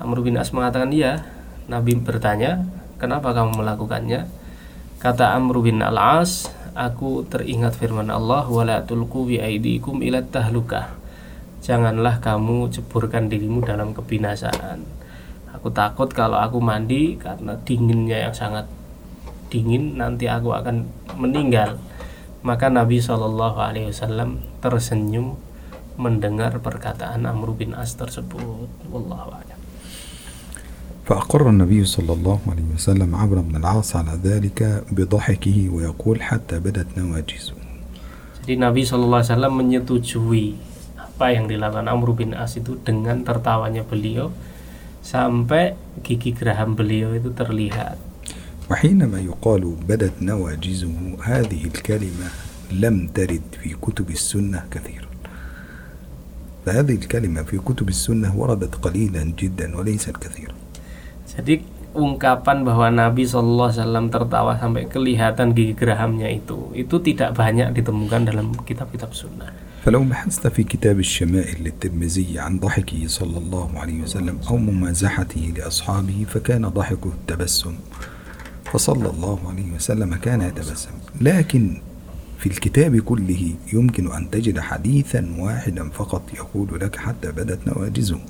Amr 0.00 0.24
bin 0.24 0.40
As 0.40 0.56
mengatakan 0.56 0.88
iya. 0.96 1.28
Nabi 1.68 2.00
bertanya 2.00 2.64
kenapa 2.96 3.36
kamu 3.36 3.60
melakukannya? 3.60 4.24
Kata 4.96 5.36
Amr 5.36 5.60
bin 5.60 5.84
Al 5.84 6.24
As 6.24 6.48
aku 6.72 7.28
teringat 7.28 7.76
firman 7.76 8.08
Allah 8.08 8.48
wala 8.48 8.80
tulqu 8.88 9.28
bi 9.28 9.36
aidikum 9.44 10.00
ila 10.00 10.24
tahlukah 10.24 10.96
janganlah 11.60 12.22
kamu 12.24 12.72
ceburkan 12.72 13.28
dirimu 13.28 13.60
dalam 13.60 13.92
kebinasaan. 13.92 15.07
Aku 15.53 15.69
takut 15.69 16.09
kalau 16.09 16.41
aku 16.41 16.57
mandi 16.57 17.15
karena 17.15 17.53
dinginnya 17.61 18.29
yang 18.29 18.33
sangat 18.33 18.65
dingin 19.53 20.01
nanti 20.01 20.25
aku 20.25 20.49
akan 20.49 20.89
meninggal. 21.21 21.77
Maka 22.41 22.67
Nabi 22.73 22.99
Shallallahu 22.99 23.57
Alaihi 23.61 23.93
Wasallam 23.93 24.41
tersenyum 24.59 25.37
mendengar 25.95 26.57
perkataan 26.57 27.29
Amr 27.29 27.53
bin 27.53 27.77
As 27.77 27.93
tersebut. 27.93 28.67
Wallahu 28.89 29.29
a'lam. 29.29 29.59
فأقر 31.03 31.51
النبي 31.51 31.83
صلى 31.83 32.15
الله 32.15 32.39
عليه 32.47 32.67
وسلم 32.79 33.11
عمرو 33.11 33.51
بن 33.51 33.59
العاص 33.59 33.91
على 33.99 34.23
ذلك 34.23 34.87
بضحكه 34.87 35.57
ويقول 35.67 36.17
حتى 36.23 36.63
بدت 36.63 36.95
نواجزه. 36.95 37.59
Jadi 38.43 38.55
Nabi 38.55 38.87
Shallallahu 38.87 39.19
Alaihi 39.19 39.31
Wasallam 39.35 39.53
menyetujui 39.59 40.45
apa 40.95 41.35
yang 41.35 41.51
dilakukan 41.51 41.91
Amr 41.91 42.15
bin 42.15 42.31
As 42.31 42.55
itu 42.55 42.79
dengan 42.79 43.19
tertawanya 43.23 43.83
beliau 43.83 44.31
sampai 45.07 45.75
gigi 46.01 46.31
geraham 46.31 46.75
beliau 46.75 47.11
itu 47.13 47.29
terlihat. 47.35 47.99
وحينما 48.71 49.19
يقال 49.19 49.63
بدت 49.87 50.23
نواجزه 50.23 51.19
هذه 51.19 51.61
الكلمة 51.67 52.27
لم 52.71 53.07
ترد 53.11 53.59
في 53.59 53.75
كتب 53.75 54.07
السنة 54.09 54.71
كثيرا 54.71 55.11
فهذه 56.65 56.95
الكلمة 56.95 57.43
في 57.43 57.59
كتب 57.59 57.89
السنة 57.89 58.31
وردت 58.31 58.75
قليلا 58.79 59.23
جدا 59.35 59.77
وليست 59.77 60.15
كثيرا 60.17 60.55
Jadi 61.33 61.65
ungkapan 61.97 62.61
bahwa 62.61 62.93
Nabi 62.93 63.25
SAW 63.25 63.73
tertawa 64.13 64.53
sampai 64.55 64.85
kelihatan 64.85 65.57
gigi 65.57 65.73
gerahamnya 65.73 66.29
itu 66.29 66.69
itu 66.77 67.01
tidak 67.01 67.33
banyak 67.33 67.73
ditemukan 67.73 68.29
dalam 68.29 68.53
kitab-kitab 68.53 69.11
sunnah. 69.17 69.49
فلو 69.88 70.04
بحثت 70.04 70.46
في 70.46 70.62
كتاب 70.62 70.98
الشمائل 70.98 71.64
للترمذي 71.64 72.38
عن 72.38 72.58
ضحكه 72.58 73.06
صلى 73.06 73.38
الله 73.38 73.78
عليه 73.78 74.02
وسلم 74.02 74.38
أو 74.50 74.56
ممازحته 74.56 75.52
لأصحابه 75.56 76.26
فكان 76.28 76.68
ضحكه 76.68 77.08
التبسم. 77.08 77.74
فصلى 78.72 79.10
الله 79.10 79.40
عليه 79.48 79.72
وسلم 79.72 80.14
كان 80.14 80.40
يتبسم. 80.40 80.90
لكن 81.20 81.80
في 82.38 82.46
الكتاب 82.46 82.96
كله 82.96 83.54
يمكن 83.72 84.12
أن 84.12 84.30
تجد 84.30 84.60
حديثا 84.60 85.34
واحدا 85.38 85.90
فقط 85.90 86.22
يقول 86.34 86.80
لك 86.80 86.96
حتى 86.96 87.32
بدت 87.32 87.68
نواجزه. 87.68 88.20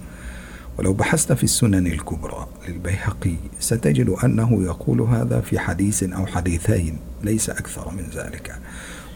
ولو 0.79 0.93
بحثت 0.93 1.33
في 1.33 1.45
السنن 1.45 1.87
الكبرى 1.87 2.47
للبيهقي 2.69 3.35
ستجد 3.61 4.09
أنه 4.09 4.63
يقول 4.63 5.01
هذا 5.01 5.41
في 5.41 5.59
حديث 5.59 6.03
أو 6.03 6.27
حديثين 6.27 6.99
ليس 7.23 7.51
أكثر 7.51 7.91
من 7.91 8.05
ذلك. 8.15 8.59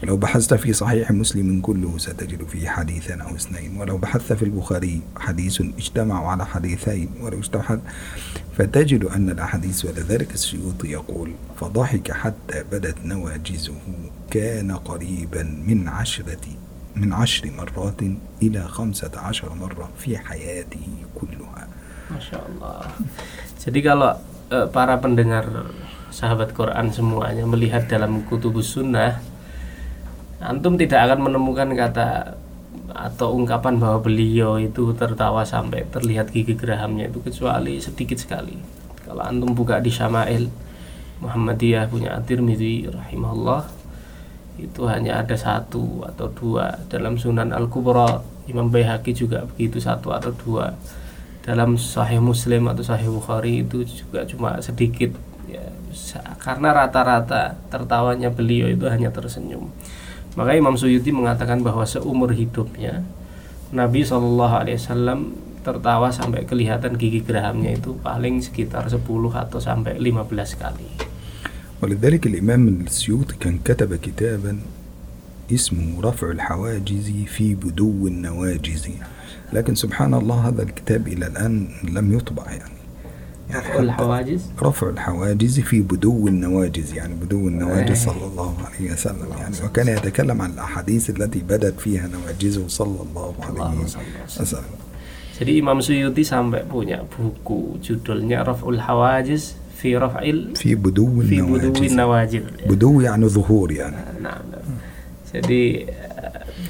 ولو 0.03 0.17
بحثت 0.17 0.53
في 0.53 0.73
صحيح 0.73 1.11
مسلم 1.11 1.61
كله 1.61 1.97
ستجد 1.97 2.43
فيه 2.43 2.69
حديثا 2.69 3.23
أو 3.23 3.35
اثنين. 3.35 3.77
ولو 3.77 3.97
بحثت 3.97 4.33
في 4.33 4.43
البخاري 4.43 5.01
حديث 5.17 5.61
اجتمعوا 5.61 6.27
على 6.27 6.45
حديثين. 6.45 7.09
ولو 7.21 7.39
اجتمع 7.39 7.79
فتجد 8.57 9.03
أن 9.03 9.29
الأحاديث 9.29 9.85
ولذلك 9.85 10.33
السيوطي 10.33 10.91
يقول 10.91 11.31
فضحك 11.55 12.11
حتى 12.11 12.63
بدت 12.71 12.95
نواجزه 13.05 13.79
كان 14.31 14.71
قريبا 14.71 15.43
من 15.43 15.87
عشرة 15.87 16.45
من 16.95 17.13
عشر 17.13 17.51
مرات 17.57 18.01
إلى 18.41 18.67
خمسة 18.67 19.11
عشر 19.15 19.53
مرة 19.55 19.89
في 19.97 20.17
حياته 20.17 20.87
كلها. 21.15 21.67
Masya 22.11 22.37
Allah. 22.43 22.91
Jadi 23.63 23.79
kalau 23.79 24.19
eh, 24.51 24.67
para 24.67 24.99
pendengar 24.99 25.47
sahabat 26.11 26.51
Quran 26.51 26.91
semuanya 26.91 27.47
melihat 27.47 27.87
dalam 27.87 28.27
kutubus 28.27 28.75
sunnah 28.75 29.32
antum 30.43 30.75
tidak 30.75 31.07
akan 31.07 31.31
menemukan 31.31 31.71
kata 31.71 32.35
atau 32.93 33.33
ungkapan 33.33 33.81
bahwa 33.81 34.03
beliau 34.03 34.61
itu 34.61 34.93
tertawa 34.93 35.41
sampai 35.41 35.87
terlihat 35.89 36.29
gigi 36.29 36.53
gerahamnya 36.53 37.09
itu 37.09 37.23
kecuali 37.23 37.81
sedikit 37.81 38.21
sekali. 38.21 38.53
Kalau 39.01 39.23
antum 39.23 39.55
buka 39.55 39.81
di 39.81 39.89
Syama'il 39.89 40.47
Muhammadiyah 41.23 41.87
punya 41.87 42.19
At-Tirmidzi 42.19 42.91
rahimahullah 42.91 43.63
itu 44.59 44.85
hanya 44.85 45.23
ada 45.23 45.33
satu 45.33 46.05
atau 46.05 46.29
dua. 46.29 46.77
Dalam 46.91 47.17
Sunan 47.17 47.49
Al-Kubra 47.55 48.21
Imam 48.45 48.69
Baihaqi 48.69 49.15
juga 49.15 49.47
begitu 49.47 49.81
satu 49.81 50.13
atau 50.13 50.29
dua. 50.35 50.75
Dalam 51.43 51.75
Sahih 51.75 52.21
Muslim 52.23 52.69
atau 52.69 52.83
Sahih 52.85 53.09
Bukhari 53.09 53.65
itu 53.65 53.83
juga 53.83 54.23
cuma 54.23 54.61
sedikit 54.63 55.11
ya, 55.49 55.63
karena 56.39 56.71
rata-rata 56.71 57.59
tertawanya 57.67 58.31
beliau 58.31 58.71
itu 58.71 58.87
hanya 58.87 59.11
tersenyum 59.11 59.67
maka 60.38 60.54
Imam 60.54 60.78
Suyuti 60.78 61.10
mengatakan 61.10 61.64
bahwa 61.66 61.82
seumur 61.82 62.30
hidupnya 62.30 63.02
Nabi 63.74 64.06
Shallallahu 64.06 64.54
Alaihi 64.64 64.78
Wasallam 64.80 65.20
tertawa 65.60 66.08
sampai 66.08 66.48
kelihatan 66.48 66.96
gigi 66.96 67.20
gerahamnya 67.20 67.76
itu 67.76 67.98
paling 68.00 68.40
sekitar 68.40 68.88
10 68.88 69.04
atau 69.34 69.58
sampai 69.60 70.00
15 70.00 70.56
kali. 70.56 70.88
ولذلك 71.78 72.26
الإمام 72.26 72.90
السيوطي 72.90 73.38
كان 73.38 73.62
كتب 73.62 73.94
كتابا 73.94 74.58
اسمه 75.52 76.02
رفع 76.02 76.30
الحواجز 76.30 77.12
في 77.30 77.54
بدو 77.54 78.06
النواجز 78.06 78.90
لكن 79.52 79.74
سبحان 79.74 80.14
الله 80.14 80.48
هذا 80.48 80.62
الكتاب 80.62 81.08
إلى 81.08 81.26
الآن 81.26 81.54
لم 81.94 82.06
يطبع 82.18 82.50
يعني 82.50 82.78
يعني 83.49 83.63
حتى 83.63 83.79
الحواجز 83.79 84.41
رفع 84.63 84.89
الحواجز 84.89 85.59
في 85.59 85.81
بدو 85.81 86.27
النواجز 86.27 86.93
يعني 86.93 87.13
بدو 87.15 87.47
النواجز 87.47 87.97
صلى 88.05 88.25
الله 88.31 88.55
عليه 88.65 88.91
وسلم 88.93 89.27
يعني 89.39 89.55
وكان 89.65 89.87
يتكلم 89.87 90.41
عن 90.41 90.51
الأحاديث 90.51 91.09
التي 91.09 91.39
بدت 91.39 91.79
فيها 91.79 92.07
نواجزه 92.07 92.67
صلى 92.67 92.99
الله 93.09 93.33
عليه. 93.39 93.79
وسلم 94.39 94.73
Jadi 95.33 95.57
Imam 95.57 95.81
Suyuti 95.81 96.21
sampai 96.21 96.61
punya 96.61 97.01
buku 97.09 97.81
judulnya 97.81 98.45
Raf'ul 98.45 98.77
Hawajiz 98.77 99.57
fi 99.75 99.97
Raf'il 99.97 100.53
fi 100.53 100.77
Buduwin 100.77 101.49
Nawajid. 101.97 102.69
بدو 102.69 103.01
يعني 103.01 103.25
ظهور 103.27 103.71
يعني 103.71 103.97
Nah, 104.23 104.39
nah. 104.53 104.61
Jadi 105.33 105.89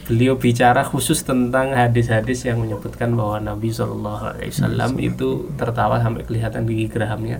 beliau 0.03 0.35
bicara 0.35 0.83
khusus 0.83 1.23
tentang 1.23 1.71
hadis-hadis 1.71 2.43
yang 2.43 2.59
menyebutkan 2.59 3.15
bahwa 3.15 3.39
Nabi 3.39 3.71
Shallallahu 3.71 4.35
Alaihi 4.35 4.51
Wasallam 4.51 4.91
itu 4.99 5.47
tertawa 5.55 6.03
sampai 6.03 6.27
kelihatan 6.27 6.67
gigi 6.67 6.91
gerahamnya. 6.91 7.39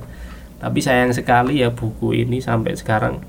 Tapi 0.63 0.80
sayang 0.80 1.12
sekali 1.12 1.60
ya 1.60 1.76
buku 1.76 2.15
ini 2.23 2.39
sampai 2.39 2.80
sekarang 2.80 3.19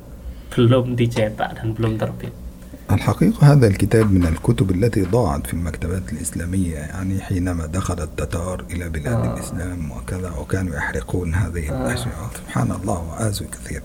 belum 0.55 0.95
dicetak 0.95 1.59
dan 1.59 1.75
belum 1.75 1.99
terbit. 1.99 2.44
الحقيقة 2.93 3.53
هذا 3.53 3.67
الكتاب 3.67 4.13
من 4.13 4.27
الكتب 4.27 4.71
التي 4.71 5.03
ضاعت 5.03 5.47
في 5.47 5.55
المكتبات 5.55 6.13
الإسلامية 6.13 6.75
يعني 6.77 7.21
حينما 7.21 7.67
دخل 7.67 8.03
التتار 8.03 8.65
إلى 8.71 8.89
بلاد 8.89 9.25
آه. 9.25 9.35
الإسلام 9.35 9.91
وكذا 9.91 10.31
وكانوا 10.31 10.77
يحرقون 10.77 11.35
هذه 11.35 11.69
الأشياء. 11.69 12.31
سبحان 12.37 12.71
الله 12.73 12.99
وآسوا 13.11 13.47
كثير 13.53 13.83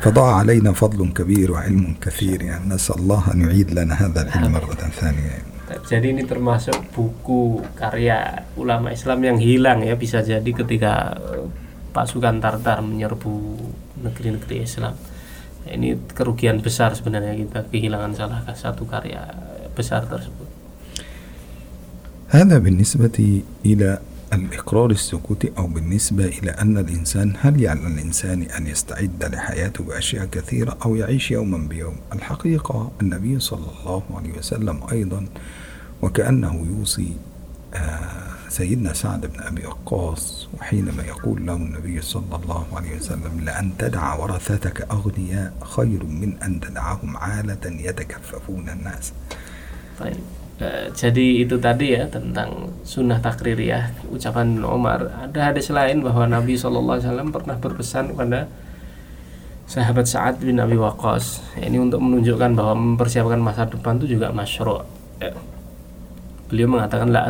فضاع 0.00 0.34
علينا 0.34 0.72
فضل 0.72 1.12
كبير 1.12 1.52
وعلم 1.52 1.94
كثير 2.00 2.42
يعني 2.42 2.74
نسأل 2.74 2.98
الله 2.98 3.22
أن 3.34 3.40
يعيد 3.40 3.70
لنا 3.70 3.94
هذا 3.94 4.22
العلم 4.22 4.52
مرة 4.52 4.90
ثانية. 5.00 5.60
Jadi 5.70 6.10
ini 6.10 6.26
termasuk 6.26 6.82
buku 6.90 7.62
karya 7.78 8.42
ulama 8.58 8.90
Islam 8.90 9.22
yang 9.22 9.38
hilang 9.38 9.86
ya 9.86 9.94
bisa 9.94 10.18
jadi 10.18 10.50
ketika 10.50 11.14
pasukan 11.94 12.42
Tartar 12.42 12.82
menyerbu 12.82 13.34
negeri-negeri 14.02 14.66
Islam. 14.66 14.98
Ini 15.68 15.98
kerugian 16.16 16.64
besar 16.64 16.96
sebenarnya 16.96 17.36
kita 17.36 17.68
kehilangan 17.68 18.12
salah 18.16 18.40
satu 18.56 18.88
karya 18.88 19.28
besar 19.76 20.08
tersebut. 20.08 20.48
هذا 22.30 22.58
بالنسبة 22.62 23.42
إلى 23.66 23.98
الإقرار 24.32 24.90
السكوتي 24.90 25.50
أو 25.58 25.66
بالنسبة 25.66 26.24
إلى 26.26 26.50
أن 26.50 26.78
الإنسان 26.78 27.34
هل 27.40 27.66
على 27.66 27.86
الإنسان 27.86 28.42
أن 28.42 28.66
يستعد 28.66 29.24
لحياته 29.34 29.84
بأشياء 29.84 30.26
كثيرة 30.26 30.78
أو 30.84 30.96
يعيش 30.96 31.30
يوما 31.30 31.58
بيوم 31.58 31.96
الحقيقة 32.12 32.90
النبي 33.02 33.40
صلى 33.40 33.66
الله 33.66 34.02
عليه 34.14 34.38
وسلم 34.38 34.80
أيضا 34.92 35.26
وكأنه 36.02 36.66
يوصي 36.70 37.12
آه، 37.74 38.29
سيدنا 38.49 38.93
سعد 38.93 39.25
بن 39.25 39.39
أبي 39.39 39.65
وقاص 39.67 40.47
وحينما 40.59 41.03
يقول 41.03 41.45
له 41.45 41.55
النبي 41.55 42.01
صلى 42.01 42.35
الله 42.43 42.65
عليه 42.73 42.97
وسلم 42.97 43.41
لأن 43.45 43.71
تدع 43.77 44.15
ورثتك 44.15 44.81
أغنياء 44.91 45.53
خير 45.63 46.01
من 46.03 46.37
أن 46.43 46.59
تدعهم 46.59 47.17
عالة 47.17 47.63
يتكففون 47.65 48.69
الناس 48.69 49.13
Baik. 49.95 50.19
Eh, 50.55 50.87
jadi 50.95 51.43
itu 51.43 51.59
tadi 51.59 51.99
ya 51.99 52.07
tentang 52.07 52.71
sunnah 52.87 53.19
takririyah 53.19 54.07
ucapan 54.07 54.63
Umar 54.63 55.07
ada 55.11 55.51
hadis 55.51 55.67
lain 55.67 55.99
bahwa 55.99 56.31
Nabi 56.31 56.55
SAW 56.55 56.95
pernah 57.27 57.59
berpesan 57.59 58.15
kepada 58.15 58.47
sahabat 59.67 60.07
Sa'ad 60.07 60.39
bin 60.39 60.55
Abi 60.63 60.79
Waqqas 60.79 61.43
ini 61.59 61.75
untuk 61.75 61.99
menunjukkan 61.99 62.55
bahwa 62.55 62.71
mempersiapkan 62.71 63.35
masa 63.43 63.67
depan 63.67 63.99
itu 63.99 64.15
juga 64.15 64.31
masyru' 64.31 64.79
ya. 65.19 65.35
beliau 66.47 66.71
mengatakan 66.71 67.11
la 67.11 67.27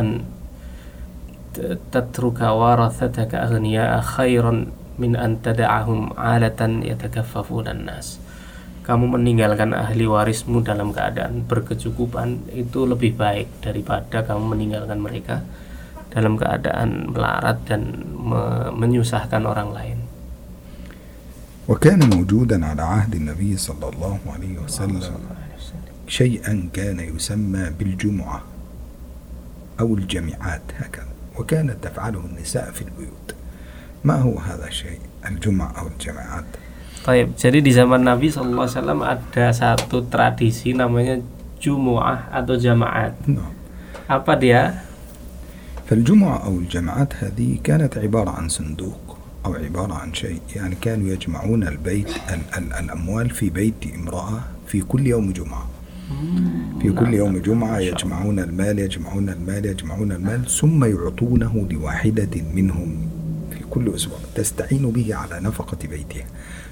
an 1.56 1.80
tatruka 1.88 2.52
warathataka 2.52 3.48
aghniya'a 3.48 4.04
khairan 4.04 4.72
min 5.00 5.16
an 5.16 5.40
tada'ahum 5.40 6.12
alatan 6.16 6.84
yatakaffafuna 6.84 7.72
nas 7.72 8.20
kamu 8.86 9.18
meninggalkan 9.18 9.74
ahli 9.74 10.06
warismu 10.06 10.62
dalam 10.62 10.94
keadaan 10.94 11.42
berkecukupan 11.42 12.54
itu 12.54 12.86
lebih 12.86 13.18
baik 13.18 13.50
daripada 13.58 14.22
kamu 14.22 14.54
meninggalkan 14.54 15.02
mereka 15.02 15.42
dalam 16.14 16.38
keadaan 16.38 17.10
melarat 17.10 17.58
dan 17.66 18.06
me 18.14 18.70
menyusahkan 18.70 19.42
orang 19.42 19.74
lain. 19.74 19.98
وكان 21.66 21.98
موجودا 22.14 22.62
على 22.62 22.82
عهد 22.82 23.14
النبي 23.14 23.58
صلى 23.58 23.86
الله 23.90 24.18
عليه 24.30 24.54
وسلم 24.62 25.18
شيئا 26.06 26.70
كان 26.70 27.02
يسمى 27.02 27.74
بالجمعة 27.74 28.40
أو 29.80 29.88
الجمعات 29.98 30.62
هكذا 30.78 31.09
وكانت 31.39 31.77
تفعله 31.83 32.19
النساء 32.19 32.71
في 32.71 32.81
البيوت 32.81 33.27
ما 34.03 34.15
هو 34.21 34.39
هذا 34.39 34.67
الشيء 34.67 34.99
الجمعة 35.25 35.71
أو 35.79 35.87
الجماعات 35.87 36.45
Taib. 37.01 37.33
Jadi 37.33 37.65
di 37.65 37.73
zaman 37.73 38.05
Nabi 38.05 38.29
SAW 38.29 38.69
ada 39.01 39.45
satu 39.49 40.05
tradisi 40.05 40.69
namanya 40.77 41.17
Jumu'ah 41.57 42.29
atau 42.29 42.53
Jamaat. 42.53 43.17
نعم 43.25 43.53
Apa 44.05 44.37
dia? 44.37 44.85
فالجمعة 45.89 46.45
أو 46.45 46.53
الجماعات 46.59 47.13
هذه 47.23 47.57
كانت 47.63 47.97
عبارة 47.97 48.29
عن 48.29 48.49
صندوق 48.49 49.17
أو 49.45 49.53
عبارة 49.53 49.93
عن 49.93 50.13
شيء 50.13 50.39
يعني 50.55 50.75
كانوا 50.81 51.07
يجمعون 51.09 51.67
البيت 51.67 52.09
ال 52.29 52.41
ال 52.57 52.73
الأموال 52.73 53.29
في 53.29 53.49
بيت 53.49 53.81
امرأة 53.95 54.39
في 54.67 54.81
كل 54.81 55.07
يوم 55.07 55.31
جمعة 55.33 55.65
في 56.81 56.91
كل 56.91 57.13
يوم 57.13 57.37
جمعة 57.37 57.79
يجمعون 57.79 58.39
المال 58.39 58.79
يجمعون 58.79 59.29
المال 59.29 59.65
يجمعون 59.65 60.11
المال 60.11 60.45
ثم 60.45 60.85
يعطونه 60.85 61.67
لواحدة 61.71 62.35
منهم 62.53 62.89
في 63.51 63.59
كل 63.69 63.95
أسبوع 63.95 64.17
تستعين 64.35 64.91
به 64.91 65.15
على 65.15 65.39
نفقة 65.39 65.77
بيتها. 65.89 66.25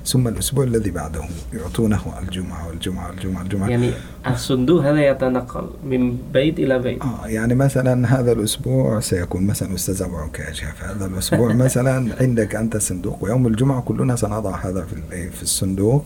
ثم 0.05 0.27
الأسبوع 0.27 0.63
الذي 0.63 0.91
بعده 0.91 1.21
يعطونه 1.53 2.01
الجمعة 2.21 2.67
والجمعة 2.67 3.07
والجمعة 3.07 3.39
والجمعة. 3.41 3.69
Yani 3.69 3.91
as-sundu 4.25 4.81
hadha 4.81 5.01
yatanaqal 5.01 5.65
min 5.83 6.17
bait 6.33 6.59
ila 6.59 6.79
bait. 6.79 7.01
آه 7.01 7.27
يعني 7.27 7.55
مثلا 7.55 8.19
هذا 8.19 8.31
الأسبوع 8.31 8.99
سيكون 8.99 9.47
مثلا 9.47 9.75
أستاذ 9.75 10.01
أبو 10.01 10.15
عكاشة 10.17 10.67
فهذا 10.71 11.05
الأسبوع 11.05 11.53
مثلا 11.65 12.15
عندك 12.21 12.55
أنت 12.55 12.77
صندوق. 12.77 13.23
ويوم 13.23 13.47
الجمعة 13.47 13.81
كلنا 13.81 14.15
سنضع 14.15 14.55
هذا 14.55 14.85
في 15.09 15.41
الصندوق. 15.41 16.05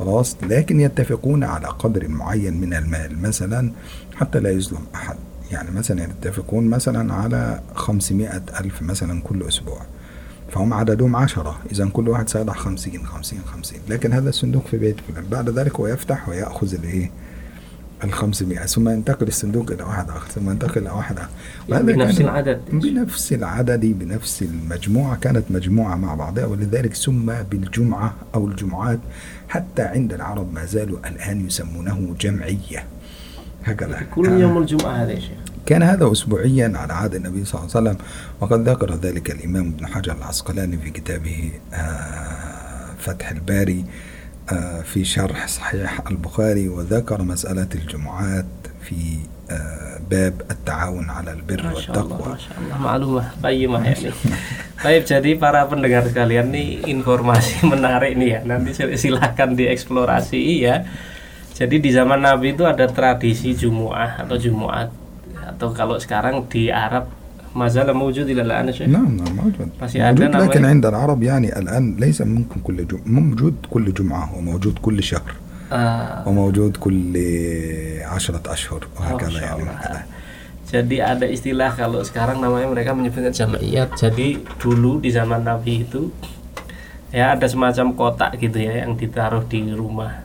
خلاص 0.00 0.36
لكن 0.42 0.80
يتفقون 0.80 1.44
على 1.44 1.66
قدر 1.66 2.08
معين 2.08 2.60
من 2.60 2.74
المال 2.74 3.22
مثلا 3.22 3.72
حتى 4.14 4.40
لا 4.40 4.50
يظلم 4.50 4.84
أحد. 4.94 5.16
يعني 5.50 5.70
مثلا 5.70 6.02
يتفقون 6.02 6.68
مثلا 6.68 7.14
على 7.14 7.60
500 7.74 8.42
ألف 8.60 8.82
مثلا 8.82 9.22
كل 9.22 9.42
أسبوع. 9.42 9.82
فهم 10.50 10.74
عددهم 10.74 11.16
عشرة. 11.16 11.58
إذا 11.72 11.88
كل 11.88 12.08
واحد 12.08 12.28
سيضع 12.28 12.52
خمسين 12.52 13.06
خمسين 13.06 13.40
خمسين. 13.46 13.80
لكن 13.88 14.12
هذا 14.12 14.28
الصندوق 14.28 14.66
في 14.66 14.76
بيت 14.76 14.96
فلان. 15.08 15.24
بعد 15.30 15.50
ذلك 15.50 15.76
هو 15.76 15.86
يفتح 15.86 16.28
ويأخذ 16.28 16.74
الإيه؟ 16.74 17.10
الخمسمائة 18.04 18.66
ثم 18.66 18.88
ينتقل 18.88 19.28
الصندوق 19.28 19.70
إلى 19.70 19.82
واحد 19.82 20.10
آخر 20.10 20.28
ثم 20.28 20.50
ينتقل 20.50 20.80
إلى 20.80 20.90
واحد 20.90 21.18
آخر. 21.18 21.28
وهذا 21.68 21.82
بنفس 21.82 22.18
كان- 22.18 22.26
العدد. 22.28 22.60
بنفس 22.72 23.32
العدد 23.32 23.80
بنفس 23.86 24.42
المجموعة 24.42 25.16
كانت 25.16 25.44
مجموعة 25.50 25.96
مع 25.96 26.14
بعضها 26.14 26.46
ولذلك 26.46 26.94
سمى 26.94 27.36
بالجمعة 27.50 28.14
أو 28.34 28.48
الجمعات 28.48 28.98
حتى 29.48 29.82
عند 29.82 30.12
العرب 30.12 30.54
ما 30.54 30.64
زالوا 30.64 30.98
الآن 31.08 31.46
يسمونه 31.46 32.14
جمعية. 32.20 32.84
هكذا. 33.64 34.00
Kul 34.16 34.24
yaumul 34.40 34.66
Jum'ah 34.66 34.94
hadha 35.04 35.12
ya 35.12 35.20
Syekh. 35.20 35.50
كان 35.66 35.82
هذا 35.82 36.12
أسبوعيا 36.12 36.72
على 36.76 36.92
عهد 36.92 37.14
النبي 37.14 37.44
صلى 37.44 37.60
الله 37.60 37.76
عليه 37.76 37.90
وسلم 37.90 37.96
وقد 38.40 38.68
ذكر 38.68 38.94
ذلك 38.94 39.30
الإمام 39.30 39.66
ابن 39.66 39.86
حجر 39.86 40.12
العسقلاني 40.16 40.76
في 40.78 40.90
كتابه 40.90 41.50
آه، 41.74 42.86
فتح 42.98 43.30
الباري. 43.30 43.80
آه، 43.80 44.09
في 44.85 45.01
شرح 45.05 45.47
صحيح 45.47 46.05
البخاري 46.11 46.69
وذكر 46.69 47.21
مسألة 47.21 47.67
الجمعات 47.75 48.45
في 48.85 49.17
آه، 49.49 49.97
باب 50.09 50.41
التعاون 50.51 51.09
على 51.09 51.33
البر 51.33 51.61
Masya 51.61 51.65
Allah, 51.65 51.73
والتقوى 51.73 52.29
Masya 52.37 52.51
Allah, 52.57 52.77
maklumah, 52.77 53.27
bayyimah 53.41 53.81
ya 53.81 53.95
nih. 54.05 54.13
Baik, 54.85 55.03
jadi 55.09 55.31
para 55.37 55.65
pendengar 55.65 56.05
sekalian 56.05 56.53
nih 56.53 56.85
informasi 56.85 57.65
menarik 57.65 58.13
nih 58.17 58.29
ya. 58.37 58.39
Nanti 58.45 58.73
sil- 58.77 58.97
silahkan 58.97 59.53
dieksplorasi 59.57 60.41
ya. 60.61 60.85
Jadi 61.57 61.81
di 61.81 61.89
zaman 61.89 62.21
Nabi 62.21 62.53
itu 62.53 62.65
ada 62.69 62.85
tradisi 62.85 63.57
Jumu'ah 63.57 64.21
atau 64.25 64.37
Jumu'at 64.37 64.89
atau 65.55 65.73
kalau 65.73 65.97
sekarang 65.97 66.45
di 66.45 66.69
Arab 66.69 67.09
mazalah 67.55 67.95
mewujud 67.95 68.27
ila 68.27 68.43
الآن 68.43 68.67
Syekh. 68.75 68.87
نعم 68.91 69.15
نعم 69.17 69.31
موجود 69.35 69.69
بس 69.81 69.95
يعني 69.95 70.11
موجود 70.11 70.23
عندنا 70.35 70.43
لكن 70.43 70.61
وين- 70.61 70.69
عند 70.69 70.85
العرب 70.85 71.19
يعني 71.23 71.47
الآن 71.59 71.95
ليس 71.99 72.21
ممكن 72.21 72.59
كل 72.63 72.87
جمعة 72.87 73.01
موجود 73.07 73.55
كل 73.69 73.85
جمعة 73.93 74.35
وموجود 74.37 74.75
كل 74.83 75.03
شهر 75.03 75.31
Ah, 75.65 76.21
وموجود 76.29 76.77
كل 76.77 77.13
عشرة 78.05 78.43
أشهر 78.53 78.81
وهكذا 78.95 79.29
Masya 79.39 79.43
يعني 79.43 79.63
Allah. 79.65 79.73
هكذا. 79.81 80.01
Jadi 80.65 80.97
ada 81.01 81.25
istilah 81.25 81.71
kalau 81.73 82.05
sekarang 82.05 82.37
namanya 82.37 82.69
mereka 82.69 82.93
menyebutnya 82.93 83.31
jamaiyat. 83.31 83.97
Jadi 83.97 84.45
dulu 84.61 85.01
di 85.01 85.09
zaman 85.09 85.41
Nabi 85.41 85.81
itu 85.81 86.13
ya 87.09 87.33
ada 87.33 87.49
semacam 87.49 87.97
kotak 87.97 88.37
gitu 88.37 88.61
ya 88.61 88.85
yang 88.85 88.93
ditaruh 88.93 89.41
di 89.45 89.65
rumah 89.73 90.21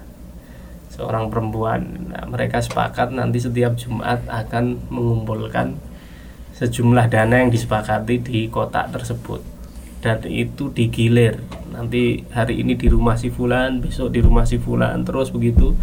seorang 0.91 1.33
perempuan. 1.33 1.81
Nah, 2.13 2.25
mereka 2.27 2.61
sepakat 2.61 3.09
nanti 3.09 3.41
setiap 3.41 3.77
Jumat 3.77 4.21
akan 4.29 4.77
mengumpulkan 4.93 5.77
sejumlah 6.56 7.12
dana 7.12 7.44
yang 7.44 7.52
disepakati 7.52 8.24
di 8.24 8.40
kotak 8.48 8.96
tersebut. 8.96 9.44
Dan 10.00 10.24
itu 10.30 10.72
digilir. 10.72 11.42
Nanti 11.76 12.24
hari 12.32 12.64
ini 12.64 12.80
di 12.80 12.88
rumah 12.88 13.20
si 13.20 13.28
fulan 13.28 13.84
besok 13.84 14.14
di 14.16 14.24
rumah 14.24 14.48
si 14.48 14.56
fulan 14.62 15.04
terus 15.04 15.34
begitu. 15.36 15.76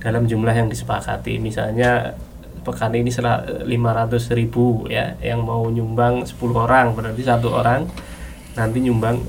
Dalam 0.00 0.24
jumlah 0.24 0.54
yang 0.54 0.72
disepakati. 0.72 1.36
Misalnya 1.42 2.14
pekan 2.62 2.94
ini 2.94 3.10
500 3.10 3.66
ribu 4.34 4.90
ya 4.90 5.14
yang 5.22 5.46
mau 5.46 5.70
nyumbang 5.70 6.26
10 6.26 6.34
orang 6.50 6.98
berarti 6.98 7.22
satu 7.22 7.54
orang 7.54 7.86
nanti 8.58 8.82
nyumbang 8.82 9.22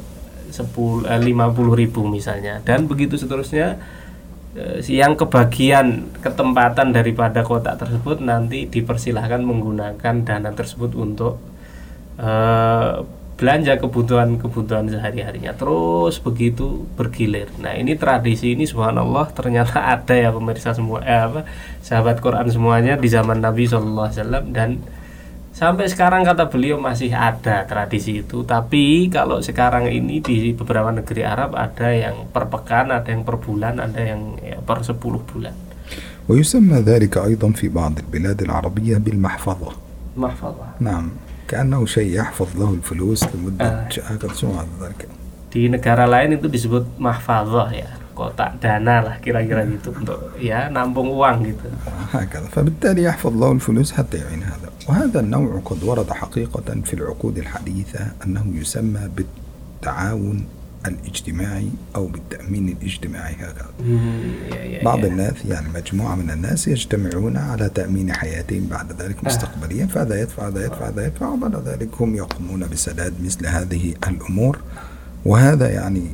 10 0.49 1.05
eh, 1.05 1.19
50 1.21 1.81
ribu 1.81 2.07
misalnya. 2.07 2.63
Dan 2.63 2.87
begitu 2.87 3.19
seterusnya 3.19 3.75
yang 4.89 5.13
kebagian 5.13 6.09
ketempatan 6.17 6.89
daripada 6.89 7.45
kotak 7.45 7.77
tersebut 7.77 8.21
nanti 8.25 8.65
dipersilahkan 8.65 9.41
menggunakan 9.45 10.15
dana 10.25 10.49
tersebut 10.49 10.97
untuk 10.97 11.37
eh, 12.17 13.05
belanja 13.37 13.77
kebutuhan-kebutuhan 13.77 14.89
sehari-harinya 14.89 15.53
terus 15.53 16.17
begitu 16.17 16.89
bergilir. 16.97 17.53
Nah 17.61 17.77
ini 17.77 17.93
tradisi 17.93 18.57
ini 18.57 18.65
subhanallah 18.65 19.29
ternyata 19.29 19.77
ada 19.93 20.17
ya 20.17 20.33
pemirsa 20.33 20.73
semua 20.73 21.05
eh, 21.05 21.21
apa 21.21 21.45
sahabat 21.85 22.17
Quran 22.17 22.49
semuanya 22.49 22.97
di 22.97 23.05
zaman 23.05 23.37
Nabi 23.37 23.69
SAW 23.69 24.09
dan 24.49 24.81
sampai 25.56 25.84
sekarang 25.86 26.24
kata 26.24 26.48
beliau 26.48 26.80
masih 26.80 27.12
ada 27.12 27.68
tradisi 27.68 28.24
itu 28.24 28.42
tapi 28.42 29.12
kalau 29.12 29.38
sekarang 29.44 29.86
ini 29.92 30.24
di 30.24 30.56
beberapa 30.56 30.88
negeri 30.88 31.22
Arab 31.28 31.52
ada 31.54 31.92
yang 31.92 32.26
per 32.32 32.48
pekan 32.48 32.88
ada 32.88 33.08
yang 33.12 33.22
per 33.22 33.36
bulan 33.36 33.76
ada 33.76 34.00
yang 34.00 34.40
ya, 34.40 34.58
per 34.58 34.80
10 34.80 34.96
bulan 35.00 35.54
ويسمى 36.28 36.86
ذلك 36.86 37.18
أيضا 37.18 37.50
في 37.50 37.68
بعض 37.68 37.98
البلاد 37.98 38.42
العربية 38.42 38.96
بالمحفظة 38.96 39.72
mahfalah 40.16 40.78
نعم 40.80 41.10
كأنه 41.48 41.86
شيء 41.86 42.14
يحفظ 42.14 42.48
له 42.60 42.70
الفلوس 42.74 43.24
لمدة 43.34 43.66
آه. 43.66 43.88
هكذا 44.06 44.32
شو 44.32 44.46
هذا 44.54 44.68
ذلك 44.80 45.08
di 45.52 45.68
negara 45.68 46.08
lain 46.08 46.40
itu 46.40 46.48
disebut 46.48 46.96
mahfalah 46.96 47.68
ya 47.76 47.92
Kotak 48.17 48.51
dana 48.63 48.95
lah 49.05 49.15
kira-kira 49.23 49.61
gitu 49.69 49.89
untuk 49.99 50.19
ya 50.41 50.59
nampung 50.73 51.09
uang 51.13 51.37
gitu. 51.49 51.67
هكذا 52.13 52.47
فبالتالي 52.55 53.03
يحفظ 53.03 53.33
له 53.41 53.51
الفلوس 53.51 53.89
حتى 53.97 54.17
يعين 54.17 54.43
هذا 54.43 54.69
وهذا 54.89 55.19
النوع 55.19 55.61
قد 55.65 55.83
ورد 55.83 56.09
حقيقة 56.11 56.67
في 56.85 56.93
العقود 56.93 57.37
الحديثة 57.37 57.99
أنه 58.25 58.43
يسمى 58.61 59.03
بالتعاون 59.15 60.45
الاجتماعي 60.87 61.69
أو 61.95 62.07
بالتأمين 62.07 62.69
الاجتماعي 62.69 63.33
هكذا 63.33 63.65
Hmm, 63.79 64.83
بعض. 64.85 65.05
الناس 65.05 65.33
يعني 65.45 65.67
مجموعة 65.75 66.15
من 66.15 66.29
الناس 66.31 66.67
يجتمعون 66.67 67.37
على 67.37 67.69
تأمين 67.69 68.13
حياتهم 68.13 68.67
بعد 68.71 69.01
ذلك 69.01 69.23
مستقبليا 69.23 69.85
فهذا 69.85 70.21
يدفع 70.21 70.47
هذا 70.47 70.65
يدفع 70.65 70.87
هذا 70.89 71.05
يدفع 71.05 71.27
وبعد 71.27 71.55
ذلك 71.67 71.89
هم 71.99 72.15
يقومون 72.15 72.67
بسداد 72.71 73.13
مثل 73.25 73.47
هذه 73.47 73.93
الأمور 74.07 74.59
وهذا 75.25 75.69
يعني 75.69 76.05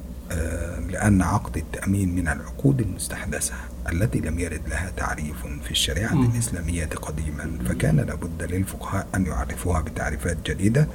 لأن 0.89 1.21
عقد 1.21 1.57
التأمين 1.57 2.15
من 2.15 2.27
العقود 2.27 2.81
المستحدثة 2.81 3.53
التي 3.91 4.19
لم 4.19 4.39
يرد 4.39 4.61
لها 4.67 4.91
تعريف 4.97 5.45
في 5.63 5.71
الشريعة. 5.71 6.13
الإسلامية 6.13 6.85
قديما 6.85 7.59
فكان 7.69 7.95
لابد 7.99 8.43
للفقهاء 8.43 9.07
أن 9.15 9.25
يعرفوها 9.25 9.81
بتعريفات 9.81 10.37
جديدة 10.45 10.87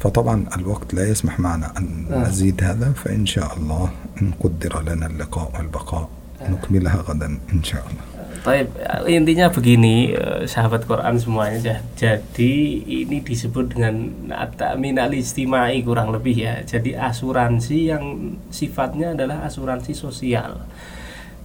فطبعا 0.00 0.44
الوقت 0.56 0.94
لا 0.94 1.08
يسمح 1.08 1.40
معنا 1.40 1.78
أن 1.78 2.06
آه. 2.10 2.28
نزيد 2.28 2.64
هذا 2.64 2.92
فإن 2.92 3.26
شاء 3.26 3.56
الله 3.56 3.90
إن 4.22 4.32
قدر 4.40 4.82
لنا 4.82 5.06
اللقاء 5.06 5.52
والبقاء 5.56 6.08
نكملها 6.48 6.96
غدا 6.96 7.38
إن 7.52 7.64
شاء 7.64 7.86
الله 7.90 8.11
Taib, 8.42 8.74
intinya 9.06 9.54
begini 9.54 10.18
eh, 10.18 10.42
sahabat 10.50 10.82
Quran 10.90 11.14
semuanya 11.14 11.62
Ja- 11.62 11.82
jadi 11.94 12.54
ini 12.82 13.22
disebut 13.22 13.70
dengan 13.70 14.10
at-ta'min 14.34 14.98
al-istimai 14.98 15.78
kurang 15.86 16.10
lebih 16.10 16.34
ya. 16.34 16.58
Jadi 16.66 16.98
asuransi 16.98 17.94
yang 17.94 18.34
sifatnya 18.50 19.14
adalah 19.14 19.46
asuransi 19.46 19.94
sosial. 19.94 20.58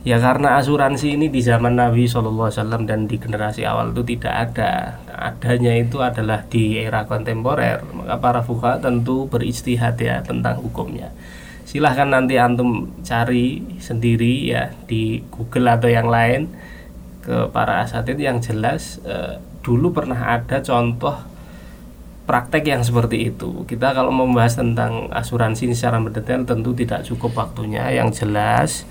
Ya 0.01 0.17
karena 0.17 0.57
asuransi 0.57 1.13
ini 1.21 1.29
di 1.29 1.37
zaman 1.45 1.77
Nabi 1.77 2.09
SAW 2.09 2.49
dan 2.89 3.05
di 3.05 3.21
generasi 3.21 3.61
awal 3.61 3.93
itu 3.93 4.17
tidak 4.17 4.33
ada. 4.49 4.97
Adanya 5.13 5.77
itu 5.77 6.01
adalah 6.01 6.49
di 6.49 6.81
era 6.81 7.05
kontemporer 7.05 7.85
maka 7.93 8.17
para 8.17 8.41
fuqaha 8.41 8.81
tentu 8.81 9.29
beristihad 9.29 9.93
ya 10.01 10.25
tentang 10.25 10.65
hukumnya. 10.65 11.13
Silahkan 11.67 12.09
nanti 12.09 12.41
antum 12.41 12.89
cari 13.05 13.61
sendiri 13.77 14.49
ya 14.49 14.73
di 14.89 15.21
Google 15.29 15.77
atau 15.77 15.91
yang 15.91 16.09
lain 16.09 16.49
ke 17.27 17.51
para 17.51 17.83
asatid 17.83 18.15
yang 18.15 18.39
jelas 18.39 19.03
eh, 19.03 19.35
dulu 19.59 19.91
pernah 19.91 20.39
ada 20.39 20.63
contoh 20.63 21.11
praktek 22.23 22.71
yang 22.71 22.87
seperti 22.87 23.35
itu. 23.35 23.67
Kita 23.67 23.91
kalau 23.91 24.15
membahas 24.15 24.55
tentang 24.55 25.11
asuransi 25.11 25.75
secara 25.75 25.99
mendetail 25.99 26.47
tentu 26.47 26.71
tidak 26.71 27.03
cukup 27.03 27.35
waktunya. 27.35 27.91
Yang 27.91 28.23
jelas 28.23 28.87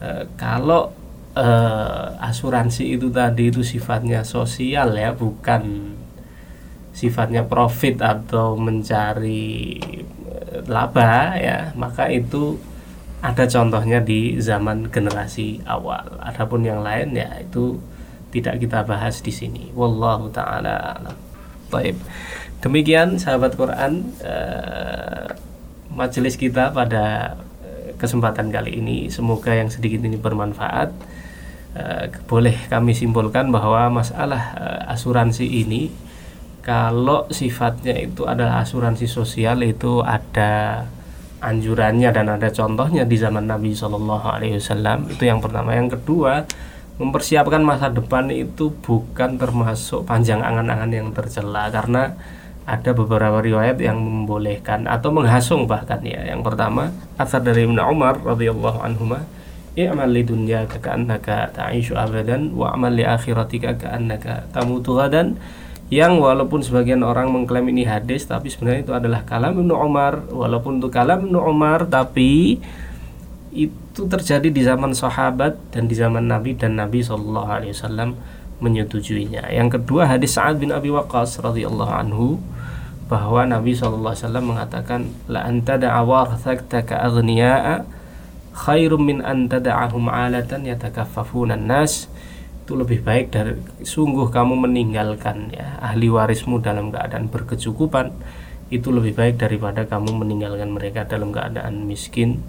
eh, 0.00 0.24
kalau 0.40 0.96
eh, 1.36 2.08
asuransi 2.24 2.96
itu 2.96 3.12
tadi 3.12 3.52
itu 3.52 3.60
sifatnya 3.60 4.24
sosial 4.24 4.96
ya 4.96 5.12
bukan 5.12 5.92
sifatnya 6.96 7.44
profit 7.44 8.00
atau 8.00 8.56
mencari 8.56 9.76
laba 10.66 11.38
ya 11.38 11.70
maka 11.78 12.10
itu 12.10 12.58
ada 13.18 13.44
contohnya 13.50 13.98
di 13.98 14.38
zaman 14.38 14.86
generasi 14.94 15.58
awal. 15.66 16.06
Adapun 16.22 16.62
yang 16.62 16.86
lain 16.86 17.18
ya 17.18 17.42
itu 17.42 17.78
tidak 18.30 18.62
kita 18.62 18.86
bahas 18.86 19.18
di 19.18 19.34
sini. 19.34 19.74
Wallahu 19.74 20.30
taala 20.30 20.98
alam. 20.98 21.16
Baik. 21.68 21.98
Demikian 22.62 23.18
sahabat 23.18 23.58
Quran 23.58 24.14
eh, 24.22 25.26
majelis 25.90 26.38
kita 26.38 26.70
pada 26.70 27.36
eh, 27.62 27.94
kesempatan 27.98 28.54
kali 28.54 28.78
ini 28.78 29.10
semoga 29.10 29.50
yang 29.50 29.70
sedikit 29.70 29.98
ini 30.06 30.14
bermanfaat. 30.14 30.94
Eh, 31.74 32.06
boleh 32.30 32.54
kami 32.70 32.94
simpulkan 32.94 33.50
bahwa 33.50 33.98
masalah 33.98 34.54
asuransi 34.86 35.46
ini 35.66 35.90
kalau 36.62 37.26
sifatnya 37.34 37.98
itu 37.98 38.28
adalah 38.28 38.62
asuransi 38.62 39.10
sosial 39.10 39.64
itu 39.64 40.04
ada 40.04 40.84
anjurannya 41.38 42.10
dan 42.10 42.26
ada 42.28 42.50
contohnya 42.50 43.06
di 43.06 43.14
zaman 43.14 43.46
Nabi 43.46 43.74
Shallallahu 43.74 44.26
Alaihi 44.26 44.58
Wasallam 44.58 45.06
itu 45.10 45.22
yang 45.26 45.38
pertama. 45.38 45.74
Yang 45.74 45.98
kedua 45.98 46.46
mempersiapkan 46.98 47.62
masa 47.62 47.88
depan 47.94 48.26
itu 48.34 48.74
bukan 48.82 49.38
termasuk 49.38 50.02
panjang 50.02 50.42
angan-angan 50.42 50.90
yang 50.90 51.08
tercela 51.14 51.70
karena 51.70 52.18
ada 52.68 52.90
beberapa 52.92 53.40
riwayat 53.40 53.80
yang 53.80 53.96
membolehkan 53.96 54.84
atau 54.84 55.08
menghasung 55.14 55.64
bahkan 55.64 56.02
ya. 56.04 56.20
Yang 56.26 56.52
pertama 56.52 56.92
asar 57.16 57.40
dari 57.40 57.64
Ibnu 57.64 57.80
Umar 57.80 58.20
radhiyallahu 58.20 58.82
anhuma 58.82 59.24
i'mal 59.78 60.10
li 60.10 60.26
dunyaka 60.26 60.82
ka'annaka 60.82 61.54
ta'ishu 61.54 61.94
abadan 61.94 62.50
wa 62.50 62.74
amal 62.74 62.90
li 62.90 63.06
akhiratika 63.06 63.78
ka'annaka 63.78 64.50
tamutu 64.50 64.98
gadan 64.98 65.38
yang 65.88 66.20
walaupun 66.20 66.60
sebagian 66.60 67.00
orang 67.00 67.32
mengklaim 67.32 67.64
ini 67.72 67.88
hadis 67.88 68.28
tapi 68.28 68.52
sebenarnya 68.52 68.84
itu 68.84 68.92
adalah 68.92 69.24
kalam 69.24 69.56
Ibnu 69.56 69.72
Umar 69.72 70.28
walaupun 70.28 70.84
itu 70.84 70.92
kalam 70.92 71.24
Ibnu 71.24 71.40
Umar 71.40 71.88
tapi 71.88 72.60
itu 73.52 74.02
terjadi 74.04 74.52
di 74.52 74.60
zaman 74.60 74.92
sahabat 74.92 75.56
dan 75.72 75.88
di 75.88 75.96
zaman 75.96 76.28
Nabi 76.28 76.52
dan 76.52 76.76
Nabi 76.76 77.00
Shallallahu 77.00 77.48
Alaihi 77.48 77.72
Wasallam 77.72 78.20
menyetujuinya. 78.60 79.48
Yang 79.48 79.80
kedua 79.80 80.04
hadis 80.04 80.36
Sa'ad 80.36 80.60
bin 80.60 80.74
Abi 80.74 80.92
Waqqas 80.92 81.40
radhiyallahu 81.40 81.92
anhu 81.94 82.36
bahwa 83.08 83.48
Nabi 83.48 83.72
Shallallahu 83.72 84.12
Alaihi 84.12 84.24
Wasallam 84.28 84.44
mengatakan 84.44 85.00
la 85.24 85.48
anta 85.48 85.80
da'awarthaka 85.80 87.00
aghniya'a 87.08 87.88
khairum 88.52 89.00
min 89.00 89.18
an 89.24 89.48
tada'ahum 89.48 90.12
'alatan 90.12 90.68
yatakaffafuna 90.68 91.56
nas 91.56 92.12
itu 92.68 92.76
lebih 92.76 93.00
baik 93.00 93.32
dari 93.32 93.56
sungguh 93.80 94.28
kamu 94.28 94.68
meninggalkan 94.68 95.48
ya 95.56 95.80
ahli 95.80 96.12
warismu 96.12 96.60
dalam 96.60 96.92
keadaan 96.92 97.32
berkecukupan 97.32 98.12
itu 98.68 98.92
lebih 98.92 99.16
baik 99.16 99.40
daripada 99.40 99.88
kamu 99.88 100.12
meninggalkan 100.20 100.76
mereka 100.76 101.08
dalam 101.08 101.32
keadaan 101.32 101.88
miskin 101.88 102.44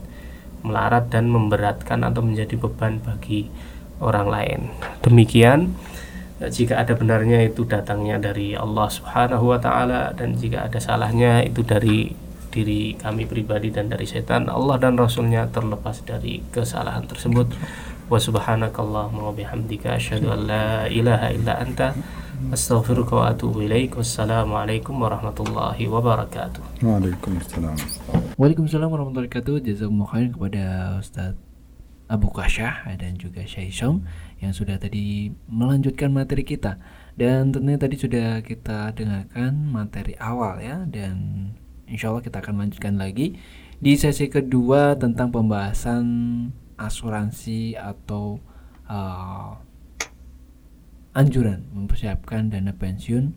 melarat 0.60 1.08
dan 1.08 1.32
memberatkan 1.32 2.04
atau 2.04 2.20
menjadi 2.20 2.60
beban 2.60 3.00
bagi 3.00 3.48
orang 4.04 4.28
lain. 4.28 4.60
Demikian 5.00 5.80
jika 6.52 6.84
ada 6.84 7.00
benarnya 7.00 7.48
itu 7.48 7.64
datangnya 7.64 8.20
dari 8.20 8.60
Allah 8.60 8.92
Subhanahu 8.92 9.56
wa 9.56 9.60
taala 9.64 10.12
dan 10.20 10.36
jika 10.36 10.68
ada 10.68 10.84
salahnya 10.84 11.48
itu 11.48 11.64
dari 11.64 12.12
diri 12.52 13.00
kami 13.00 13.24
pribadi 13.24 13.72
dan 13.72 13.88
dari 13.88 14.04
setan 14.04 14.52
Allah 14.52 14.76
dan 14.84 15.00
rasulnya 15.00 15.48
terlepas 15.48 16.04
dari 16.04 16.44
kesalahan 16.52 17.08
tersebut 17.08 17.48
wa 18.10 18.18
subhanakallahumma 18.18 19.30
wa 19.30 19.34
bihamdika 19.38 19.94
asyhadu 20.02 20.34
an 20.34 20.50
la 20.50 20.90
ilaha 20.90 21.30
illa 21.30 21.62
anta 21.62 21.94
astaghfiruka 22.50 23.14
wa 23.14 23.30
atubu 23.30 23.62
ilaik 23.62 23.94
wassalamu 23.94 24.58
alaikum 24.58 24.98
warahmatullahi 24.98 25.86
wabarakatuh 25.86 26.82
Waalaikumsalam. 26.82 27.78
Waalaikumsalam 28.34 28.90
warahmatullahi 28.90 29.30
wabarakatuh. 29.30 29.62
Jazakumullah 29.62 30.10
khairan 30.10 30.32
kepada 30.34 30.64
Ustadz 30.98 31.38
Abu 32.10 32.34
Kasyah 32.34 32.98
dan 32.98 33.22
juga 33.22 33.46
Syekh 33.46 33.70
Isom 33.70 34.10
yang 34.42 34.58
sudah 34.58 34.82
tadi 34.82 35.30
melanjutkan 35.46 36.10
materi 36.10 36.42
kita. 36.42 36.82
Dan 37.14 37.54
tentunya 37.54 37.78
tadi 37.78 37.94
sudah 37.94 38.42
kita 38.42 38.98
dengarkan 38.98 39.70
materi 39.70 40.18
awal 40.18 40.58
ya 40.58 40.82
dan 40.90 41.54
insya 41.86 42.10
Allah 42.10 42.26
kita 42.26 42.42
akan 42.42 42.66
lanjutkan 42.66 42.98
lagi 42.98 43.38
di 43.78 43.94
sesi 43.94 44.26
kedua 44.32 44.98
tentang 44.98 45.30
pembahasan 45.30 46.04
asuransi 46.80 47.76
atau 47.76 48.40
uh, 48.88 49.60
anjuran 51.14 51.68
mempersiapkan 51.76 52.48
dana 52.48 52.72
pensiun 52.72 53.36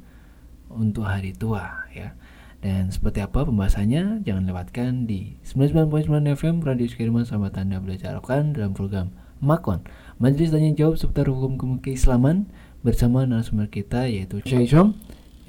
untuk 0.71 1.05
hari 1.05 1.35
tua 1.35 1.91
ya. 1.91 2.15
Dan 2.63 2.95
seperti 2.95 3.19
apa 3.19 3.43
pembahasannya 3.43 4.23
jangan 4.23 4.47
lewatkan 4.47 5.11
di 5.11 5.35
99.9 5.43 6.07
FM 6.39 6.63
Radio 6.63 6.87
Sekiriman 6.87 7.27
sahabat 7.27 7.59
Anda 7.59 7.83
belajar 7.83 8.15
Al-Quran 8.15 8.55
dalam 8.55 8.71
program 8.71 9.11
Makon 9.43 9.83
Majelis 10.23 10.55
Tanya 10.55 10.71
Jawab 10.71 10.95
seputar 10.95 11.27
hukum-hukum 11.27 11.83
keislaman 11.83 12.47
bersama 12.87 13.27
narasumber 13.27 13.67
kita 13.67 14.07
yaitu 14.07 14.39
Syekh 14.47 14.71
Isom 14.71 14.95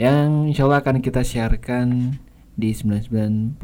yang 0.01 0.49
insya 0.49 0.65
Allah 0.65 0.81
akan 0.81 1.05
kita 1.05 1.21
siarkan 1.21 2.17
di 2.53 2.69
99.9 2.69 3.57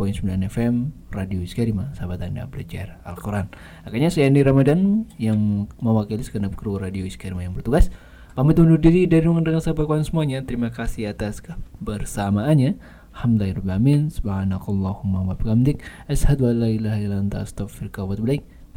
FM 0.50 0.76
Radio 1.14 1.40
Iskarima 1.46 1.94
sahabat 1.94 2.26
anda 2.26 2.50
belajar 2.50 2.98
Al-Quran. 3.06 3.54
Akhirnya 3.86 4.10
saya 4.10 4.26
Andi 4.26 4.42
Ramadan 4.42 5.06
yang 5.22 5.70
mewakili 5.78 6.26
segenap 6.26 6.58
kru 6.58 6.82
Radio 6.82 7.06
Iskarima 7.06 7.46
yang 7.46 7.54
bertugas. 7.54 7.94
Pamit 8.34 8.56
undur 8.56 8.80
diri 8.80 9.06
dari 9.06 9.28
dengan 9.28 9.62
sahabat 9.62 9.86
kawan 9.86 10.08
semuanya. 10.08 10.42
Terima 10.42 10.74
kasih 10.74 11.12
atas 11.12 11.44
kebersamaannya. 11.44 12.80
Alhamdulillahirrahmanirrahim 13.14 14.10
Subhanakallahumma 14.16 15.28
wa 15.28 15.36
bihamdik. 15.36 15.84
Ashadu 16.08 16.48
an 16.48 16.64
la 16.64 16.70
ilaha 16.72 16.98
illa 17.04 17.20
anta 17.20 17.44
astaghfiruka 17.44 18.08
wa 18.08 18.16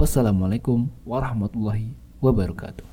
Wassalamualaikum 0.02 0.90
warahmatullahi 1.06 1.94
wabarakatuh 2.18 2.91